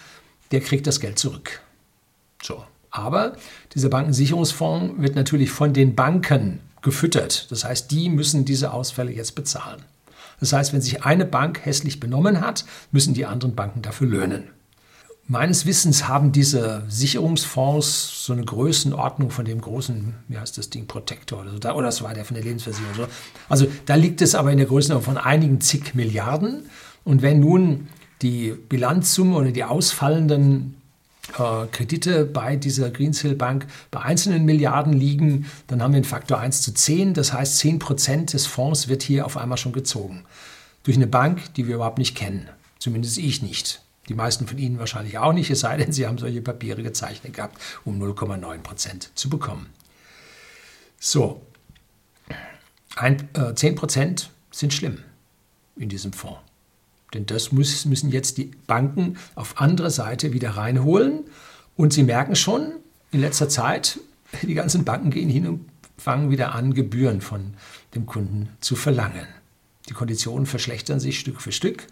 der 0.51 0.61
kriegt 0.61 0.87
das 0.87 0.99
Geld 0.99 1.19
zurück. 1.19 1.61
So. 2.41 2.63
Aber 2.89 3.35
dieser 3.75 3.89
Bankensicherungsfonds 3.89 4.99
wird 5.01 5.15
natürlich 5.15 5.51
von 5.51 5.73
den 5.73 5.93
Banken 5.93 6.59
gefüttert. 6.81 7.51
Das 7.51 7.63
heißt, 7.63 7.91
die 7.91 8.09
müssen 8.09 8.45
diese 8.45 8.73
Ausfälle 8.73 9.11
jetzt 9.11 9.35
bezahlen. 9.35 9.83
Das 10.39 10.53
heißt, 10.53 10.73
wenn 10.73 10.81
sich 10.81 11.03
eine 11.03 11.25
Bank 11.25 11.65
hässlich 11.65 11.99
benommen 11.99 12.41
hat, 12.41 12.65
müssen 12.91 13.13
die 13.13 13.25
anderen 13.25 13.55
Banken 13.55 13.81
dafür 13.83 14.07
löhnen. 14.07 14.45
Meines 15.29 15.65
Wissens 15.65 16.07
haben 16.07 16.31
diese 16.31 16.83
Sicherungsfonds 16.87 18.25
so 18.25 18.31
eine 18.31 18.45
Größenordnung 18.45 19.29
von 19.29 19.43
dem 19.43 19.59
großen, 19.59 20.13
wie 20.29 20.37
heißt 20.37 20.57
das 20.57 20.69
Ding, 20.69 20.87
Protector 20.87 21.41
oder 21.41 21.51
so, 21.51 21.57
oder 21.75 21.87
das 21.87 22.01
war 22.01 22.13
der 22.13 22.23
von 22.23 22.35
der 22.35 22.45
Lebensversicherung. 22.45 22.95
So. 22.95 23.07
Also 23.49 23.67
da 23.85 23.95
liegt 23.95 24.21
es 24.21 24.35
aber 24.35 24.53
in 24.53 24.57
der 24.57 24.67
Größenordnung 24.67 25.15
von 25.15 25.21
einigen 25.21 25.59
zig 25.59 25.95
Milliarden. 25.95 26.69
Und 27.03 27.21
wenn 27.21 27.41
nun 27.41 27.89
die 28.21 28.51
Bilanzsumme 28.51 29.35
oder 29.35 29.51
die 29.51 29.65
ausfallenden 29.65 30.77
äh, 31.37 31.67
Kredite 31.73 32.23
bei 32.23 32.55
dieser 32.55 32.89
Greensill 32.89 33.35
Bank 33.35 33.67
bei 33.91 34.01
einzelnen 34.01 34.45
Milliarden 34.45 34.93
liegen, 34.93 35.47
dann 35.67 35.83
haben 35.83 35.91
wir 35.91 35.97
einen 35.97 36.05
Faktor 36.05 36.39
1 36.39 36.61
zu 36.61 36.73
10. 36.73 37.13
Das 37.13 37.33
heißt, 37.33 37.57
10 37.57 37.79
Prozent 37.79 38.31
des 38.31 38.45
Fonds 38.45 38.87
wird 38.87 39.03
hier 39.03 39.25
auf 39.25 39.35
einmal 39.35 39.57
schon 39.57 39.73
gezogen. 39.73 40.23
Durch 40.83 40.95
eine 40.95 41.07
Bank, 41.07 41.53
die 41.55 41.67
wir 41.67 41.75
überhaupt 41.75 41.97
nicht 41.97 42.15
kennen. 42.15 42.47
Zumindest 42.79 43.17
ich 43.17 43.41
nicht. 43.41 43.81
Die 44.07 44.13
meisten 44.13 44.47
von 44.47 44.57
Ihnen 44.57 44.79
wahrscheinlich 44.79 45.17
auch 45.17 45.33
nicht, 45.33 45.49
es 45.49 45.59
sei 45.59 45.77
denn, 45.77 45.91
Sie 45.91 46.07
haben 46.07 46.17
solche 46.17 46.41
Papiere 46.41 46.81
gezeichnet 46.81 47.33
gehabt, 47.33 47.57
um 47.83 48.01
0,9 48.01 48.59
Prozent 48.59 49.11
zu 49.15 49.29
bekommen. 49.29 49.67
So, 50.99 51.41
ein, 52.95 53.29
äh, 53.33 53.53
10 53.53 53.75
Prozent 53.75 54.31
sind 54.51 54.73
schlimm 54.73 54.99
in 55.75 55.89
diesem 55.89 56.13
Fonds. 56.13 56.39
Denn 57.13 57.25
das 57.25 57.51
muss, 57.51 57.85
müssen 57.85 58.11
jetzt 58.11 58.37
die 58.37 58.51
Banken 58.65 59.17
auf 59.35 59.59
andere 59.61 59.91
Seite 59.91 60.33
wieder 60.33 60.51
reinholen. 60.51 61.25
Und 61.75 61.93
Sie 61.93 62.03
merken 62.03 62.35
schon, 62.35 62.73
in 63.11 63.21
letzter 63.21 63.49
Zeit, 63.49 63.99
die 64.41 64.53
ganzen 64.53 64.83
Banken 64.83 65.11
gehen 65.11 65.29
hin 65.29 65.47
und 65.47 65.69
fangen 65.97 66.31
wieder 66.31 66.53
an, 66.53 66.73
Gebühren 66.73 67.21
von 67.21 67.53
dem 67.95 68.05
Kunden 68.05 68.49
zu 68.61 68.75
verlangen. 68.75 69.27
Die 69.89 69.93
Konditionen 69.93 70.45
verschlechtern 70.45 70.99
sich 70.99 71.19
Stück 71.19 71.41
für 71.41 71.51
Stück 71.51 71.87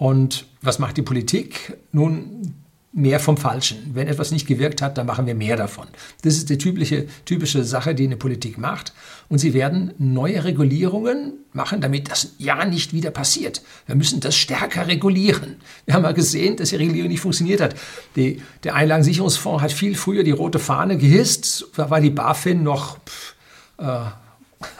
und 0.00 0.46
was 0.62 0.78
macht 0.78 0.96
die 0.96 1.02
Politik? 1.02 1.76
Nun, 1.92 2.54
mehr 2.90 3.20
vom 3.20 3.36
Falschen. 3.36 3.90
Wenn 3.92 4.08
etwas 4.08 4.30
nicht 4.30 4.46
gewirkt 4.46 4.80
hat, 4.80 4.96
dann 4.96 5.06
machen 5.06 5.26
wir 5.26 5.34
mehr 5.34 5.58
davon. 5.58 5.88
Das 6.22 6.38
ist 6.38 6.48
die 6.48 6.56
typische, 6.56 7.06
typische 7.26 7.64
Sache, 7.64 7.94
die 7.94 8.04
eine 8.04 8.16
Politik 8.16 8.56
macht. 8.56 8.94
Und 9.28 9.40
sie 9.40 9.52
werden 9.52 9.92
neue 9.98 10.42
Regulierungen 10.42 11.34
machen, 11.52 11.82
damit 11.82 12.10
das 12.10 12.32
ja 12.38 12.64
nicht 12.64 12.94
wieder 12.94 13.10
passiert. 13.10 13.60
Wir 13.84 13.94
müssen 13.94 14.20
das 14.20 14.36
stärker 14.36 14.88
regulieren. 14.88 15.56
Wir 15.84 15.92
haben 15.92 16.02
mal 16.02 16.14
gesehen, 16.14 16.56
dass 16.56 16.70
die 16.70 16.76
Regulierung 16.76 17.10
nicht 17.10 17.20
funktioniert 17.20 17.60
hat. 17.60 17.74
Die, 18.16 18.40
der 18.64 18.76
Einlagensicherungsfonds 18.76 19.62
hat 19.62 19.70
viel 19.70 19.96
früher 19.96 20.24
die 20.24 20.30
rote 20.30 20.58
Fahne 20.58 20.96
gehisst. 20.96 21.66
Da 21.76 21.90
war 21.90 22.00
die 22.00 22.08
BaFin 22.08 22.62
noch 22.62 22.96
pff, 23.04 23.34
äh, 23.76 24.00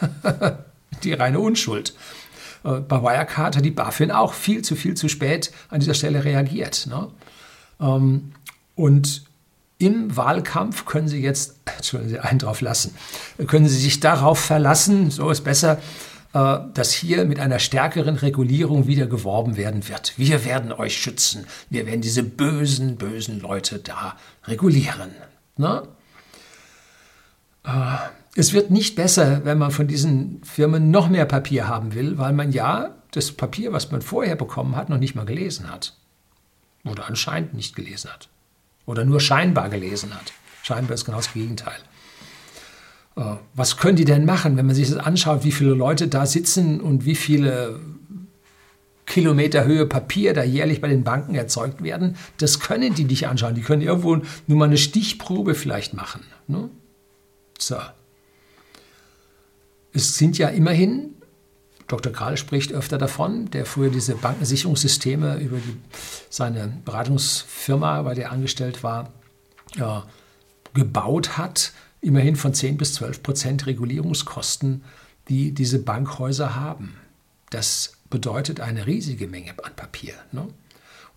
die 1.03 1.13
reine 1.13 1.39
Unschuld. 1.39 1.93
Äh, 2.63 2.79
bei 2.79 3.01
Wirecard 3.01 3.57
hat 3.57 3.65
die 3.65 3.71
BaFin 3.71 4.11
auch 4.11 4.33
viel 4.33 4.61
zu 4.61 4.75
viel 4.75 4.95
zu 4.95 5.07
spät 5.07 5.51
an 5.69 5.79
dieser 5.79 5.93
Stelle 5.93 6.23
reagiert. 6.23 6.87
Ne? 6.87 7.07
Ähm, 7.79 8.31
und 8.75 9.23
im 9.77 10.15
Wahlkampf 10.15 10.85
können 10.85 11.07
Sie 11.07 11.21
jetzt, 11.21 11.55
Entschuldigen 11.77 12.11
Sie, 12.11 12.19
einen 12.19 12.39
drauf 12.39 12.61
lassen, 12.61 12.95
können 13.47 13.67
Sie 13.67 13.79
sich 13.79 13.99
darauf 13.99 14.39
verlassen, 14.39 15.11
so 15.11 15.29
ist 15.29 15.43
besser, 15.43 15.79
äh, 16.33 16.59
dass 16.73 16.93
hier 16.93 17.25
mit 17.25 17.39
einer 17.39 17.59
stärkeren 17.59 18.15
Regulierung 18.15 18.87
wieder 18.87 19.07
geworben 19.07 19.57
werden 19.57 19.87
wird. 19.89 20.13
Wir 20.17 20.45
werden 20.45 20.71
euch 20.71 20.97
schützen. 20.97 21.45
Wir 21.69 21.85
werden 21.85 22.01
diese 22.01 22.23
bösen, 22.23 22.97
bösen 22.97 23.39
Leute 23.39 23.79
da 23.79 24.15
regulieren. 24.45 25.11
Ne? 25.57 25.83
Es 28.35 28.53
wird 28.53 28.71
nicht 28.71 28.95
besser, 28.95 29.43
wenn 29.43 29.57
man 29.57 29.71
von 29.71 29.87
diesen 29.87 30.41
Firmen 30.43 30.89
noch 30.89 31.09
mehr 31.09 31.25
Papier 31.25 31.67
haben 31.67 31.93
will, 31.93 32.17
weil 32.17 32.33
man 32.33 32.51
ja 32.51 32.95
das 33.11 33.33
Papier, 33.33 33.73
was 33.73 33.91
man 33.91 34.01
vorher 34.01 34.37
bekommen 34.37 34.75
hat, 34.75 34.89
noch 34.89 34.99
nicht 34.99 35.15
mal 35.15 35.25
gelesen 35.25 35.69
hat. 35.69 35.97
Oder 36.85 37.07
anscheinend 37.07 37.53
nicht 37.53 37.75
gelesen 37.75 38.09
hat. 38.11 38.29
Oder 38.85 39.03
nur 39.03 39.19
scheinbar 39.19 39.69
gelesen 39.69 40.13
hat. 40.15 40.31
Scheinbar 40.63 40.95
ist 40.95 41.05
genau 41.05 41.17
das 41.17 41.33
Gegenteil. 41.33 41.77
Äh, 43.17 43.35
was 43.53 43.77
können 43.77 43.97
die 43.97 44.05
denn 44.05 44.25
machen, 44.25 44.57
wenn 44.57 44.65
man 44.65 44.75
sich 44.75 44.89
das 44.89 44.97
anschaut, 44.97 45.43
wie 45.43 45.51
viele 45.51 45.73
Leute 45.73 46.07
da 46.07 46.25
sitzen 46.25 46.79
und 46.79 47.05
wie 47.05 47.15
viele 47.15 47.79
Kilometer 49.05 49.65
Höhe 49.65 49.85
Papier 49.85 50.33
da 50.33 50.43
jährlich 50.43 50.79
bei 50.79 50.87
den 50.87 51.03
Banken 51.03 51.35
erzeugt 51.35 51.83
werden? 51.83 52.15
Das 52.37 52.61
können 52.61 52.95
die 52.95 53.03
nicht 53.03 53.27
anschauen. 53.27 53.55
Die 53.55 53.61
können 53.61 53.81
irgendwo 53.81 54.21
nur 54.47 54.57
mal 54.57 54.65
eine 54.65 54.77
Stichprobe 54.77 55.53
vielleicht 55.53 55.93
machen. 55.93 56.21
Ne? 56.47 56.69
So. 57.59 57.75
Es 59.93 60.17
sind 60.17 60.37
ja 60.37 60.49
immerhin, 60.49 61.15
Dr. 61.87 62.13
Karl 62.13 62.37
spricht 62.37 62.71
öfter 62.71 62.97
davon, 62.97 63.49
der 63.51 63.65
früher 63.65 63.89
diese 63.89 64.15
Bankensicherungssysteme 64.15 65.37
über 65.37 65.57
die, 65.57 65.75
seine 66.29 66.77
Beratungsfirma, 66.85 68.01
bei 68.03 68.13
der 68.13 68.25
er 68.25 68.31
angestellt 68.31 68.83
war, 68.83 69.11
ja, 69.75 70.05
gebaut 70.73 71.37
hat, 71.37 71.73
immerhin 71.99 72.35
von 72.35 72.53
10 72.53 72.77
bis 72.77 72.93
12 72.93 73.23
Prozent 73.23 73.65
Regulierungskosten, 73.67 74.83
die 75.27 75.53
diese 75.53 75.79
Bankhäuser 75.79 76.55
haben. 76.55 76.95
Das 77.49 77.93
bedeutet 78.09 78.59
eine 78.59 78.87
riesige 78.87 79.27
Menge 79.27 79.53
an 79.63 79.75
Papier. 79.75 80.13
Ne? 80.31 80.47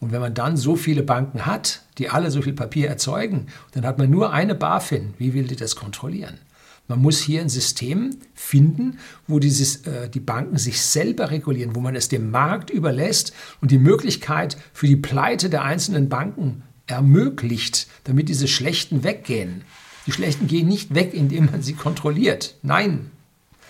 Und 0.01 0.13
wenn 0.13 0.21
man 0.21 0.35
dann 0.35 0.57
so 0.57 0.77
viele 0.77 1.03
Banken 1.03 1.47
hat, 1.47 1.83
die 1.99 2.11
alle 2.11 2.31
so 2.31 2.43
viel 2.43 2.53
Papier 2.53 2.89
erzeugen, 2.89 3.47
dann 3.73 3.87
hat 3.87 3.99
man 3.99 4.11
nur 4.11 4.33
eine 4.33 4.55
BaFin. 4.55 5.15
Wie 5.19 5.33
will 5.33 5.45
die 5.45 5.57
das 5.57 5.77
kontrollieren? 5.77 6.39
Man 6.87 7.01
muss 7.01 7.21
hier 7.21 7.41
ein 7.41 7.49
System 7.49 8.19
finden, 8.35 8.99
wo 9.27 9.39
dieses, 9.39 9.87
äh, 9.87 10.09
die 10.11 10.21
Banken 10.21 10.59
sich 10.59 10.83
selber 10.83 11.31
regulieren, 11.31 11.75
wo 11.75 11.81
man 11.81 11.97
es 11.97 12.09
dem 12.09 12.31
Markt 12.31 12.69
überlässt 12.69 13.33
und 13.63 13.71
die 13.71 13.79
Möglichkeit 13.79 14.59
für 14.75 14.87
die 14.87 14.97
Pleite 14.97 15.49
der 15.49 15.63
einzelnen 15.63 16.11
Banken 16.11 16.63
ermöglicht, 16.87 17.87
damit 18.05 18.29
diese 18.29 18.49
Schlechten 18.49 19.03
weggehen. 19.03 19.63
Die 20.07 20.13
Schlechten 20.13 20.47
gehen 20.47 20.69
nicht 20.69 20.95
weg, 20.95 21.15
indem 21.15 21.47
man 21.47 21.63
sie 21.63 21.73
kontrolliert. 21.73 22.57
Nein, 22.63 23.11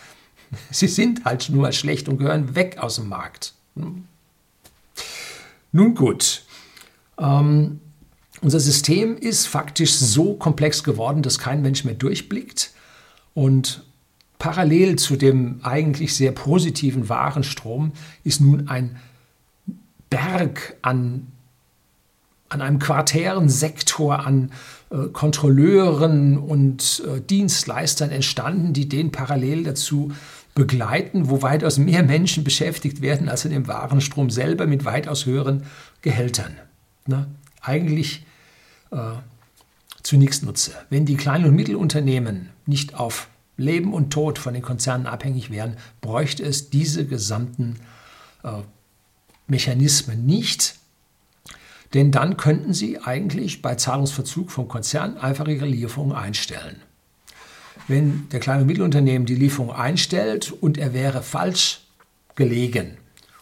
sie 0.70 0.88
sind 0.88 1.24
halt 1.24 1.48
nur 1.50 1.70
schlecht 1.70 2.08
und 2.08 2.18
gehören 2.18 2.56
weg 2.56 2.78
aus 2.78 2.96
dem 2.96 3.08
Markt. 3.08 3.54
Nun 5.72 5.94
gut, 5.94 6.44
ähm, 7.18 7.80
unser 8.40 8.60
System 8.60 9.16
ist 9.16 9.46
faktisch 9.46 9.92
so 9.92 10.34
komplex 10.34 10.82
geworden, 10.82 11.22
dass 11.22 11.38
kein 11.38 11.62
Mensch 11.62 11.84
mehr 11.84 11.94
durchblickt. 11.94 12.72
Und 13.34 13.84
parallel 14.38 14.96
zu 14.96 15.16
dem 15.16 15.60
eigentlich 15.62 16.14
sehr 16.14 16.32
positiven 16.32 17.08
Warenstrom 17.08 17.92
ist 18.22 18.40
nun 18.40 18.68
ein 18.68 18.96
Berg 20.10 20.76
an, 20.82 21.26
an 22.48 22.62
einem 22.62 22.78
quartären 22.78 23.48
Sektor 23.48 24.24
an 24.24 24.52
äh, 24.90 25.08
Kontrolleuren 25.12 26.38
und 26.38 27.02
äh, 27.06 27.20
Dienstleistern 27.20 28.10
entstanden, 28.10 28.72
die 28.72 28.88
den 28.88 29.10
parallel 29.10 29.64
dazu 29.64 30.12
begleiten, 30.54 31.28
wo 31.28 31.42
weitaus 31.42 31.78
mehr 31.78 32.04
Menschen 32.04 32.44
beschäftigt 32.44 33.02
werden 33.02 33.28
als 33.28 33.44
in 33.44 33.50
dem 33.50 33.66
Warenstrom 33.66 34.30
selber 34.30 34.66
mit 34.66 34.84
weitaus 34.84 35.26
höheren 35.26 35.64
Gehältern. 36.00 36.56
Ne? 37.06 37.26
Eigentlich 37.60 38.24
äh, 38.92 38.96
zunächst 40.04 40.44
Nutze. 40.44 40.72
Wenn 40.90 41.06
die 41.06 41.16
kleinen 41.16 41.46
und 41.46 41.56
Mittelunternehmen 41.56 42.50
nicht 42.66 42.94
auf 42.94 43.28
Leben 43.56 43.92
und 43.92 44.12
Tod 44.12 44.38
von 44.38 44.54
den 44.54 44.62
Konzernen 44.62 45.06
abhängig 45.06 45.50
wären, 45.50 45.76
bräuchte 46.00 46.44
es 46.44 46.70
diese 46.70 47.06
gesamten 47.06 47.80
äh, 48.44 48.50
Mechanismen 49.48 50.24
nicht. 50.24 50.76
Denn 51.94 52.10
dann 52.10 52.36
könnten 52.36 52.74
sie 52.74 52.98
eigentlich 52.98 53.62
bei 53.62 53.76
Zahlungsverzug 53.76 54.50
vom 54.50 54.68
Konzern 54.68 55.16
einfach 55.16 55.46
ihre 55.48 55.66
Lieferungen 55.66 56.16
einstellen. 56.16 56.80
Wenn 57.86 58.28
der 58.30 58.40
kleine 58.40 58.62
und 58.62 58.66
Mittelunternehmen 58.66 59.26
die 59.26 59.34
Lieferung 59.34 59.72
einstellt 59.72 60.52
und 60.52 60.78
er 60.78 60.92
wäre 60.92 61.22
falsch 61.22 61.82
gelegen 62.34 62.96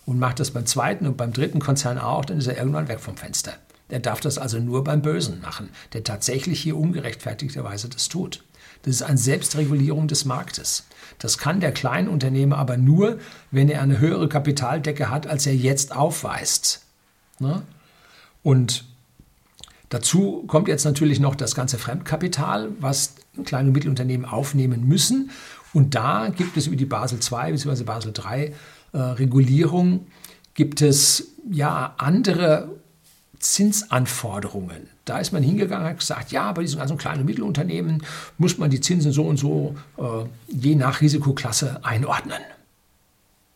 und 0.05 0.19
macht 0.19 0.41
das 0.41 0.51
beim 0.51 0.67
zweiten 0.67 1.07
und 1.07 1.17
beim 1.17 1.33
dritten 1.33 1.61
Konzern 1.61 1.99
auch, 1.99 2.25
dann 2.25 2.39
ist 2.39 2.47
er 2.47 2.59
irgendwann 2.59 2.89
weg 2.89 3.01
vom 3.01 3.17
Fenster. 3.17 3.55
Er 3.93 4.01
darf 4.01 4.21
das 4.21 4.39
also 4.39 4.59
nur 4.59 4.85
beim 4.85 5.03
Bösen 5.03 5.43
machen, 5.43 5.69
der 5.93 6.03
tatsächlich 6.03 6.63
hier 6.63 6.79
ungerechtfertigterweise 6.79 7.91
das 7.91 8.09
tut. 8.09 8.43
Das 8.85 8.95
ist 8.95 9.03
eine 9.03 9.19
Selbstregulierung 9.19 10.09
des 10.09 10.25
Marktes. 10.25 10.87
Das 11.19 11.37
kann 11.37 11.61
der 11.61 11.73
Kleinunternehmer 11.73 12.57
aber 12.57 12.79
nur, 12.79 13.19
wenn 13.51 13.69
er 13.69 13.83
eine 13.83 13.99
höhere 13.99 14.31
Kapitaldecke 14.31 15.11
hat, 15.11 15.27
als 15.27 15.47
er 15.47 15.55
jetzt 15.55 15.95
aufweist. 15.95 16.87
Ne? 17.39 17.63
Und 18.43 18.87
dazu 19.91 20.45
kommt 20.47 20.69
jetzt 20.69 20.85
natürlich 20.85 21.21
noch 21.21 21.35
das 21.35 21.55
ganze 21.55 21.77
Fremdkapital, 21.77 22.71
was 22.81 23.17
kleine 23.45 23.69
und 23.69 23.75
Mittelunternehmen 23.75 24.25
aufnehmen 24.25 24.89
müssen. 24.89 25.31
Und 25.75 25.95
da 25.95 26.31
gibt 26.31 26.57
es 26.57 26.67
über 26.67 26.77
die 26.77 26.87
Basel 26.87 27.19
II 27.19 27.53
bzw. 27.53 27.85
Basel 27.85 28.15
III 28.17 28.55
äh, 28.95 28.99
Regulierung, 28.99 30.07
gibt 30.55 30.81
es 30.81 31.35
ja 31.51 31.95
andere 31.99 32.82
Zinsanforderungen. 33.43 34.89
Da 35.05 35.19
ist 35.19 35.33
man 35.33 35.43
hingegangen 35.43 35.85
und 35.85 35.91
hat 35.91 35.99
gesagt, 35.99 36.33
ja, 36.33 36.53
bei 36.53 36.63
diesen 36.63 36.79
ganzen 36.79 36.97
kleinen 36.97 37.21
und 37.21 37.27
Mittelunternehmen 37.27 38.03
muss 38.39 38.57
man 38.57 38.71
die 38.71 38.81
Zinsen 38.81 39.13
so 39.13 39.25
und 39.25 39.37
so 39.37 39.77
äh, 39.99 40.03
je 40.49 40.75
nach 40.77 41.01
Risikoklasse 41.01 41.85
einordnen. 41.85 42.41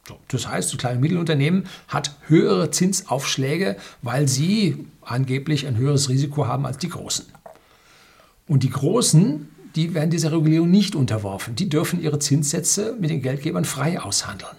So, 0.06 0.18
das 0.28 0.46
heißt, 0.46 0.72
das 0.72 0.78
kleine 0.78 1.00
Mittelunternehmen 1.00 1.66
hat 1.88 2.16
höhere 2.26 2.70
Zinsaufschläge, 2.70 3.76
weil 4.02 4.28
sie 4.28 4.86
angeblich 5.00 5.66
ein 5.66 5.76
höheres 5.76 6.08
Risiko 6.08 6.46
haben 6.46 6.66
als 6.66 6.78
die 6.78 6.88
Großen. 6.88 7.26
Und 8.46 8.62
die 8.62 8.70
Großen, 8.70 9.48
die 9.74 9.94
werden 9.94 10.10
dieser 10.10 10.32
Regulierung 10.32 10.70
nicht 10.70 10.94
unterworfen. 10.94 11.56
Die 11.56 11.68
dürfen 11.68 12.00
ihre 12.00 12.18
Zinssätze 12.18 12.96
mit 13.00 13.10
den 13.10 13.22
Geldgebern 13.22 13.64
frei 13.64 14.00
aushandeln. 14.00 14.56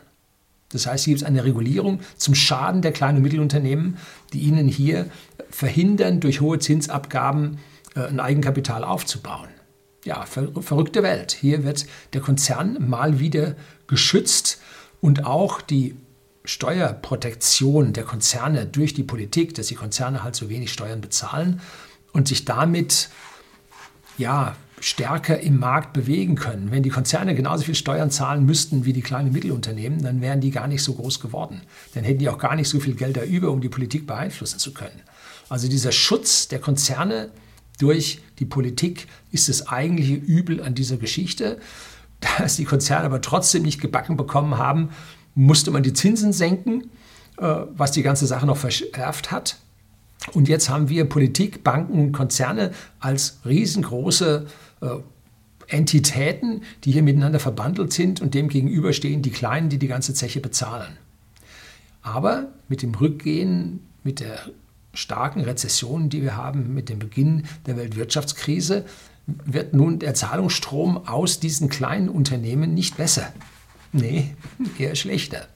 Das 0.70 0.86
heißt, 0.86 1.06
hier 1.06 1.14
gibt 1.14 1.22
es 1.22 1.28
eine 1.28 1.44
Regulierung 1.44 2.02
zum 2.18 2.36
Schaden 2.36 2.82
der 2.82 2.92
kleinen 2.92 3.18
und 3.18 3.24
Mittelunternehmen, 3.24 3.98
die 4.34 4.40
ihnen 4.40 4.68
hier 4.68 5.10
verhindern, 5.50 6.20
durch 6.20 6.42
hohe 6.42 6.60
Zinsabgaben 6.60 7.60
äh, 7.96 8.02
ein 8.02 8.20
Eigenkapital 8.20 8.84
aufzubauen. 8.84 9.50
Ja, 10.04 10.26
ver 10.26 10.50
verrückte 10.62 11.04
Welt. 11.04 11.32
Hier 11.32 11.64
wird 11.64 11.86
der 12.14 12.22
Konzern 12.22 12.78
mal 12.88 13.20
wieder 13.20 13.56
geschützt 13.88 14.62
und 15.02 15.26
auch 15.26 15.62
die 15.62 15.96
Steuerprotektion 16.46 17.94
der 17.94 18.04
Konzerne 18.04 18.66
durch 18.66 18.94
die 18.94 19.04
Politik, 19.04 19.54
dass 19.56 19.68
die 19.68 19.76
Konzerne 19.76 20.24
halt 20.24 20.36
so 20.36 20.50
wenig 20.50 20.72
Steuern 20.72 21.02
bezahlen 21.02 21.62
und 22.14 22.28
sich 22.28 22.46
damit 22.46 23.10
ja, 24.18 24.56
stärker 24.80 25.40
im 25.40 25.58
Markt 25.60 25.94
bewegen 25.94 26.36
können. 26.36 26.70
Wenn 26.72 26.84
die 26.84 26.90
Konzerne 26.90 27.34
genauso 27.34 27.64
viel 27.64 27.76
Steuern 27.76 28.12
zahlen 28.12 28.46
müssten 28.46 28.86
wie 28.86 28.94
die 28.94 29.02
kleinen 29.02 29.32
Mittelunternehmen, 29.32 30.04
dann 30.04 30.22
wären 30.22 30.40
die 30.40 30.52
gar 30.52 30.68
nicht 30.68 30.84
so 30.84 30.94
groß 30.94 31.20
geworden. 31.20 31.62
Dann 31.96 32.04
hätten 32.04 32.20
die 32.20 32.30
auch 32.30 32.38
gar 32.38 32.56
nicht 32.56 32.70
so 32.70 32.80
viel 32.80 32.94
Geld 32.94 33.18
da 33.18 33.24
über, 33.24 33.52
um 33.52 33.62
die 33.62 33.70
Politik 33.70 34.06
beeinflussen 34.06 34.60
zu 34.60 34.74
können. 34.74 35.02
Also 35.50 35.68
dieser 35.68 35.92
Schutz 35.92 36.48
der 36.48 36.60
Konzerne 36.60 37.32
durch 37.80 38.22
die 38.40 38.46
Politik 38.46 39.08
ist 39.32 39.50
das 39.50 39.68
eigentliche 39.68 40.16
Übel 40.16 40.62
an 40.62 40.76
dieser 40.76 40.98
Geschichte. 40.98 41.60
Dass 42.40 42.56
die 42.56 42.66
Konzerne 42.66 43.06
aber 43.06 43.22
trotzdem 43.22 43.64
nicht 43.64 43.82
gebacken 43.82 44.18
bekommen 44.18 44.58
haben, 44.58 44.90
musste 45.36 45.72
man 45.72 45.84
die 45.84 45.94
Zinsen 45.94 46.34
senken, 46.34 46.90
äh, 47.38 47.46
was 47.76 47.92
die 47.92 48.02
ganze 48.02 48.26
Sache 48.26 48.46
noch 48.46 48.58
verschärft 48.58 49.32
hat. 49.32 49.58
Und 50.34 50.50
jetzt 50.50 50.70
haben 50.70 50.90
wir 50.90 51.06
Politik, 51.06 51.64
Banken 51.64 52.00
und 52.00 52.12
Konzerne 52.12 52.72
als 53.00 53.40
riesengroße 53.46 54.48
Entitäten, 55.68 56.62
die 56.84 56.92
hier 56.92 57.04
miteinander 57.04 57.40
verbandelt 57.40 57.92
sind 57.92 58.22
und 58.22 58.34
dem 58.34 58.48
gegenüberstehen 58.48 59.22
die 59.22 59.32
Kleinen, 59.32 59.70
die 59.70 59.80
die 59.80 59.88
ganze 59.88 60.14
Zeche 60.14 60.40
bezahlen. 60.40 60.98
Aber 62.02 62.48
mit 62.70 62.82
dem 62.82 62.96
Rückgehen, 62.96 63.82
mit 64.04 64.22
der 64.22 64.40
starken 64.94 65.42
Rezession, 65.42 66.10
die 66.10 66.22
wir 66.22 66.38
haben, 66.38 66.74
mit 66.74 66.90
dem 66.90 67.00
Beginn 67.00 67.44
der 67.66 67.78
Weltwirtschaftskrise, 67.78 68.86
wird 69.26 69.74
nun 69.74 70.00
der 70.00 70.14
Zahlungsstrom 70.14 71.06
aus 71.06 71.40
diesen 71.40 71.68
kleinen 71.70 72.08
Unternehmen 72.08 72.74
nicht 72.74 72.96
besser. 72.96 73.34
Nee, 73.92 74.36
eher 74.80 74.96
schlechter. 74.96 75.48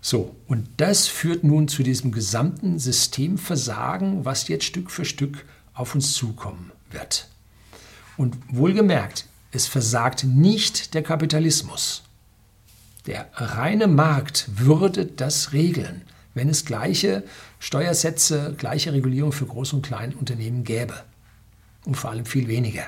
So, 0.00 0.36
und 0.46 0.68
das 0.76 1.08
führt 1.08 1.42
nun 1.42 1.66
zu 1.66 1.82
diesem 1.82 2.12
gesamten 2.12 2.78
Systemversagen, 2.78 4.24
was 4.24 4.46
jetzt 4.46 4.64
Stück 4.64 4.92
für 4.92 5.04
Stück 5.04 5.44
auf 5.74 5.94
uns 5.94 6.14
zukommen 6.14 6.70
wird. 6.90 7.28
Und 8.18 8.36
wohlgemerkt, 8.50 9.24
es 9.52 9.66
versagt 9.66 10.24
nicht 10.24 10.92
der 10.92 11.02
Kapitalismus. 11.02 12.02
Der 13.06 13.28
reine 13.32 13.86
Markt 13.86 14.48
würde 14.52 15.06
das 15.06 15.54
regeln, 15.54 16.02
wenn 16.34 16.50
es 16.50 16.66
gleiche 16.66 17.22
Steuersätze, 17.60 18.54
gleiche 18.58 18.92
Regulierung 18.92 19.32
für 19.32 19.46
Groß- 19.46 19.72
und 19.72 19.86
Kleinunternehmen 19.86 20.64
gäbe. 20.64 20.94
Und 21.86 21.96
vor 21.96 22.10
allem 22.10 22.26
viel 22.26 22.48
weniger. 22.48 22.84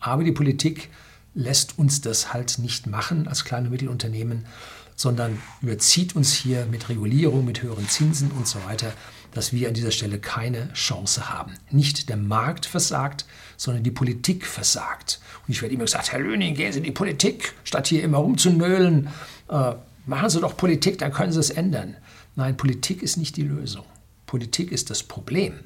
Aber 0.00 0.24
die 0.24 0.32
Politik 0.32 0.88
lässt 1.34 1.78
uns 1.78 2.00
das 2.00 2.32
halt 2.32 2.58
nicht 2.58 2.86
machen 2.86 3.28
als 3.28 3.44
kleine 3.44 3.66
und 3.66 3.72
Mittelunternehmen, 3.72 4.46
sondern 4.94 5.38
überzieht 5.60 6.14
uns 6.14 6.32
hier 6.32 6.64
mit 6.66 6.88
Regulierung, 6.88 7.44
mit 7.44 7.60
höheren 7.60 7.88
Zinsen 7.88 8.30
und 8.30 8.46
so 8.46 8.64
weiter 8.64 8.92
dass 9.32 9.52
wir 9.52 9.68
an 9.68 9.74
dieser 9.74 9.90
Stelle 9.90 10.18
keine 10.18 10.72
Chance 10.74 11.28
haben. 11.30 11.54
Nicht 11.70 12.08
der 12.08 12.16
Markt 12.16 12.66
versagt, 12.66 13.24
sondern 13.62 13.84
die 13.84 13.92
Politik 13.92 14.44
versagt. 14.44 15.20
Und 15.46 15.52
ich 15.54 15.62
werde 15.62 15.76
immer 15.76 15.84
gesagt, 15.84 16.10
Herr 16.10 16.18
Löning, 16.18 16.56
gehen 16.56 16.72
Sie 16.72 16.78
in 16.78 16.84
die 16.84 16.90
Politik, 16.90 17.52
statt 17.62 17.86
hier 17.86 18.02
immer 18.02 18.18
rumzunölen. 18.18 19.08
Äh, 19.48 19.74
machen 20.04 20.30
Sie 20.30 20.40
doch 20.40 20.56
Politik, 20.56 20.98
dann 20.98 21.12
können 21.12 21.30
Sie 21.30 21.38
es 21.38 21.50
ändern. 21.50 21.96
Nein, 22.34 22.56
Politik 22.56 23.04
ist 23.04 23.18
nicht 23.18 23.36
die 23.36 23.44
Lösung. 23.44 23.84
Politik 24.26 24.72
ist 24.72 24.90
das 24.90 25.04
Problem. 25.04 25.60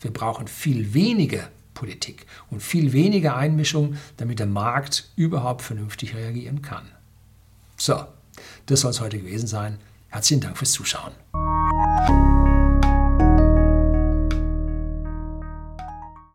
Wir 0.00 0.12
brauchen 0.12 0.46
viel 0.46 0.94
weniger 0.94 1.48
Politik 1.74 2.24
und 2.50 2.62
viel 2.62 2.92
weniger 2.92 3.34
Einmischung, 3.34 3.96
damit 4.16 4.38
der 4.38 4.46
Markt 4.46 5.10
überhaupt 5.16 5.62
vernünftig 5.62 6.14
reagieren 6.14 6.62
kann. 6.62 6.86
So, 7.76 8.04
das 8.66 8.82
soll 8.82 8.92
es 8.92 9.00
heute 9.00 9.18
gewesen 9.18 9.48
sein. 9.48 9.78
Herzlichen 10.10 10.40
Dank 10.40 10.56
fürs 10.56 10.70
Zuschauen. 10.70 11.14